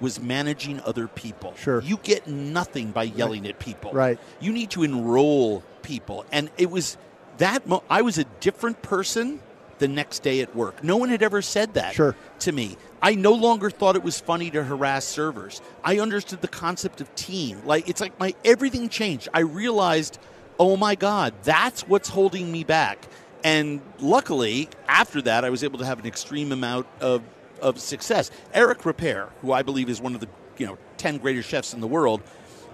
was 0.00 0.20
managing 0.20 0.80
other 0.80 1.06
people. 1.08 1.54
Sure. 1.56 1.80
You 1.82 1.98
get 2.02 2.26
nothing 2.26 2.90
by 2.90 3.04
yelling 3.04 3.46
at 3.46 3.58
people. 3.58 3.92
Right. 3.92 4.18
You 4.40 4.52
need 4.52 4.70
to 4.70 4.82
enroll 4.82 5.62
people. 5.82 6.24
And 6.32 6.50
it 6.58 6.70
was 6.70 6.96
that 7.38 7.66
mo- 7.66 7.82
I 7.90 8.02
was 8.02 8.18
a 8.18 8.24
different 8.40 8.82
person 8.82 9.40
the 9.78 9.88
next 9.88 10.22
day 10.22 10.40
at 10.40 10.54
work. 10.54 10.84
No 10.84 10.96
one 10.98 11.08
had 11.08 11.22
ever 11.22 11.40
said 11.40 11.72
that 11.74 11.94
Sure. 11.94 12.14
to 12.40 12.52
me. 12.52 12.76
I 13.02 13.14
no 13.14 13.32
longer 13.32 13.70
thought 13.70 13.96
it 13.96 14.02
was 14.02 14.20
funny 14.20 14.50
to 14.50 14.62
harass 14.62 15.06
servers. 15.06 15.62
I 15.82 15.98
understood 16.00 16.42
the 16.42 16.48
concept 16.48 17.00
of 17.00 17.14
team. 17.14 17.62
Like 17.64 17.88
it's 17.88 18.00
like 18.00 18.18
my 18.20 18.34
everything 18.44 18.90
changed. 18.90 19.28
I 19.32 19.40
realized, 19.40 20.18
"Oh 20.58 20.76
my 20.76 20.94
god, 20.96 21.32
that's 21.44 21.88
what's 21.88 22.10
holding 22.10 22.52
me 22.52 22.62
back." 22.62 23.08
And 23.42 23.80
luckily, 24.00 24.68
after 24.86 25.22
that, 25.22 25.46
I 25.46 25.50
was 25.50 25.64
able 25.64 25.78
to 25.78 25.86
have 25.86 25.98
an 25.98 26.04
extreme 26.06 26.52
amount 26.52 26.86
of 27.00 27.22
of 27.60 27.78
success. 27.78 28.30
Eric 28.52 28.80
Ripert, 28.80 29.30
who 29.42 29.52
I 29.52 29.62
believe 29.62 29.88
is 29.88 30.00
one 30.00 30.14
of 30.14 30.20
the, 30.20 30.28
you 30.58 30.66
know, 30.66 30.78
10 30.96 31.18
greatest 31.18 31.48
chefs 31.48 31.72
in 31.74 31.80
the 31.80 31.86
world, 31.86 32.22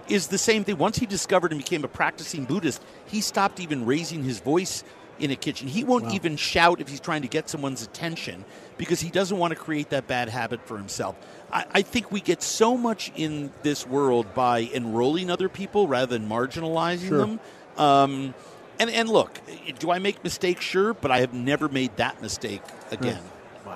is 0.07 0.27
the 0.27 0.37
same 0.37 0.63
thing. 0.63 0.77
Once 0.77 0.97
he 0.97 1.05
discovered 1.05 1.51
and 1.51 1.59
became 1.59 1.83
a 1.83 1.87
practicing 1.87 2.45
Buddhist, 2.45 2.81
he 3.05 3.21
stopped 3.21 3.59
even 3.59 3.85
raising 3.85 4.23
his 4.23 4.39
voice 4.39 4.83
in 5.19 5.31
a 5.31 5.35
kitchen. 5.35 5.67
He 5.67 5.83
won't 5.83 6.13
even 6.13 6.37
shout 6.37 6.79
if 6.79 6.87
he's 6.87 6.99
trying 6.99 7.23
to 7.23 7.27
get 7.27 7.49
someone's 7.49 7.81
attention 7.81 8.45
because 8.77 8.99
he 8.99 9.09
doesn't 9.09 9.37
want 9.37 9.51
to 9.51 9.55
create 9.59 9.89
that 9.89 10.07
bad 10.07 10.29
habit 10.29 10.65
for 10.67 10.77
himself. 10.77 11.15
I, 11.51 11.65
I 11.71 11.81
think 11.81 12.11
we 12.11 12.21
get 12.21 12.43
so 12.43 12.77
much 12.77 13.11
in 13.15 13.51
this 13.63 13.87
world 13.87 14.33
by 14.33 14.69
enrolling 14.73 15.29
other 15.29 15.49
people 15.49 15.87
rather 15.87 16.17
than 16.17 16.29
marginalizing 16.29 17.07
Sure. 17.07 17.17
them. 17.17 17.39
Um, 17.77 18.33
and, 18.79 18.89
and 18.89 19.09
look, 19.09 19.39
do 19.79 19.89
I 19.91 19.99
make 19.99 20.23
mistakes? 20.23 20.63
Sure, 20.63 20.93
but 20.93 21.09
I 21.09 21.19
have 21.21 21.33
never 21.33 21.67
made 21.67 21.97
that 21.97 22.21
mistake 22.21 22.61
again. 22.91 23.21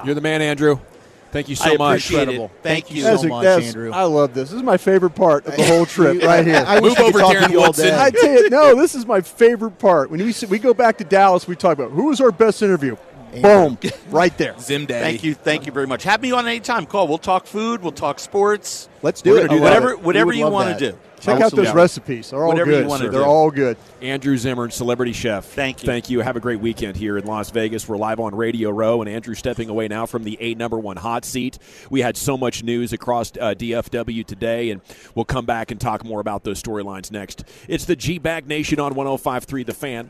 You're 0.06 0.16
the 0.16 0.22
man, 0.22 0.42
Andrew. 0.42 0.80
Thank 1.32 1.48
you 1.50 1.56
so 1.56 1.74
I 1.74 1.78
much. 1.78 2.10
Incredible. 2.12 2.46
it. 2.46 2.52
Thank, 2.62 2.86
Thank 2.88 2.90
you. 2.92 2.96
you 3.10 3.18
so 3.18 3.24
a- 3.24 3.28
much, 3.30 3.46
Andrew. 3.46 3.92
I 3.92 4.04
love 4.04 4.34
this. 4.34 4.50
This 4.50 4.58
is 4.58 4.64
my 4.64 4.78
favorite 4.78 5.16
part 5.16 5.46
of 5.46 5.56
the 5.56 5.64
whole 5.68 5.86
trip, 5.86 6.22
right 6.24 6.46
here. 6.46 6.64
I 6.68 6.80
Move 6.82 7.00
over, 7.00 7.20
talk 7.20 7.34
to 7.34 7.40
Darren 7.40 7.52
you 7.52 7.60
all 7.62 7.68
Woodson. 7.68 7.94
I 7.94 8.10
tell 8.10 8.32
you, 8.34 8.50
no, 8.50 8.76
this 8.76 8.96
is 8.96 9.06
my 9.06 9.22
favorite 9.22 9.80
part. 9.80 10.12
When 10.12 10.20
we 10.20 10.34
we 10.50 10.60
go 10.60 10.74
back 10.74 10.98
to 10.98 11.04
Dallas, 11.04 11.48
we 11.48 11.56
talk 11.56 11.78
about 11.78 11.92
who 11.92 12.06
was 12.08 12.20
our 12.20 12.32
best 12.32 12.62
interview. 12.62 12.98
Boom, 13.40 13.78
right 14.10 14.36
there. 14.38 14.56
Zim 14.60 14.86
Daddy. 14.86 15.04
Thank 15.04 15.24
you. 15.24 15.34
Thank 15.34 15.66
you 15.66 15.72
very 15.72 15.88
much. 15.88 16.04
Have 16.04 16.22
me 16.22 16.32
on 16.32 16.48
any 16.48 16.60
time. 16.60 16.86
Call. 16.86 17.08
We'll 17.08 17.18
talk 17.18 17.46
food. 17.46 17.82
We'll 17.82 17.92
talk 17.92 18.20
sports. 18.20 18.90
Let's 19.02 19.22
do 19.22 19.32
We're 19.32 19.38
it. 19.46 19.48
gonna 19.48 19.60
do 19.60 19.64
whatever 19.64 19.92
it. 19.92 20.00
We 20.00 20.06
whatever 20.06 20.34
you 20.34 20.48
want 20.50 20.78
to 20.78 20.92
do. 20.92 20.98
Check 21.22 21.40
out 21.40 21.52
those 21.52 21.72
recipes. 21.72 22.32
They're 22.32 22.42
all 22.42 22.48
Whatever 22.48 22.72
you 22.72 22.78
good. 22.80 22.88
wanna 22.88 23.04
They're 23.10 23.22
do. 23.22 23.26
all 23.26 23.52
good. 23.52 23.78
Andrew 24.02 24.36
Zimmern, 24.38 24.72
celebrity 24.72 25.14
chef. 25.14 25.46
Thank 25.46 25.84
you. 25.84 25.86
Thank 25.86 26.10
you. 26.10 26.22
Have 26.22 26.36
a 26.36 26.40
great 26.40 26.60
weekend 26.60 26.96
here 26.96 27.16
in 27.16 27.26
Las 27.26 27.52
Vegas. 27.52 27.88
We're 27.88 27.98
live 27.98 28.20
on 28.20 28.34
Radio 28.34 28.72
Row, 28.72 29.02
and 29.04 29.10
Andrew 29.10 29.36
stepping 29.36 29.70
away 29.70 29.88
now 29.88 30.08
from 30.08 30.24
the 30.24 30.36
A 30.42 30.56
number 30.56 30.80
one 30.80 30.98
hot 30.98 31.24
seat. 31.24 31.60
We 31.92 32.02
had 32.02 32.18
so 32.18 32.38
much 32.38 32.64
news 32.64 32.92
across 32.92 33.32
uh, 33.40 33.54
DFW 33.56 34.26
today, 34.26 34.72
and 34.72 34.82
we'll 35.14 35.26
come 35.26 35.46
back 35.46 35.70
and 35.70 35.80
talk 35.80 36.04
more 36.04 36.20
about 36.20 36.44
those 36.44 36.62
storylines 36.62 37.12
next. 37.12 37.44
It's 37.68 37.86
the 37.86 37.96
G 37.96 38.18
Bag 38.18 38.48
Nation 38.48 38.80
on 38.80 38.96
105.3 38.96 39.64
The 39.64 39.74
Fan. 39.76 40.10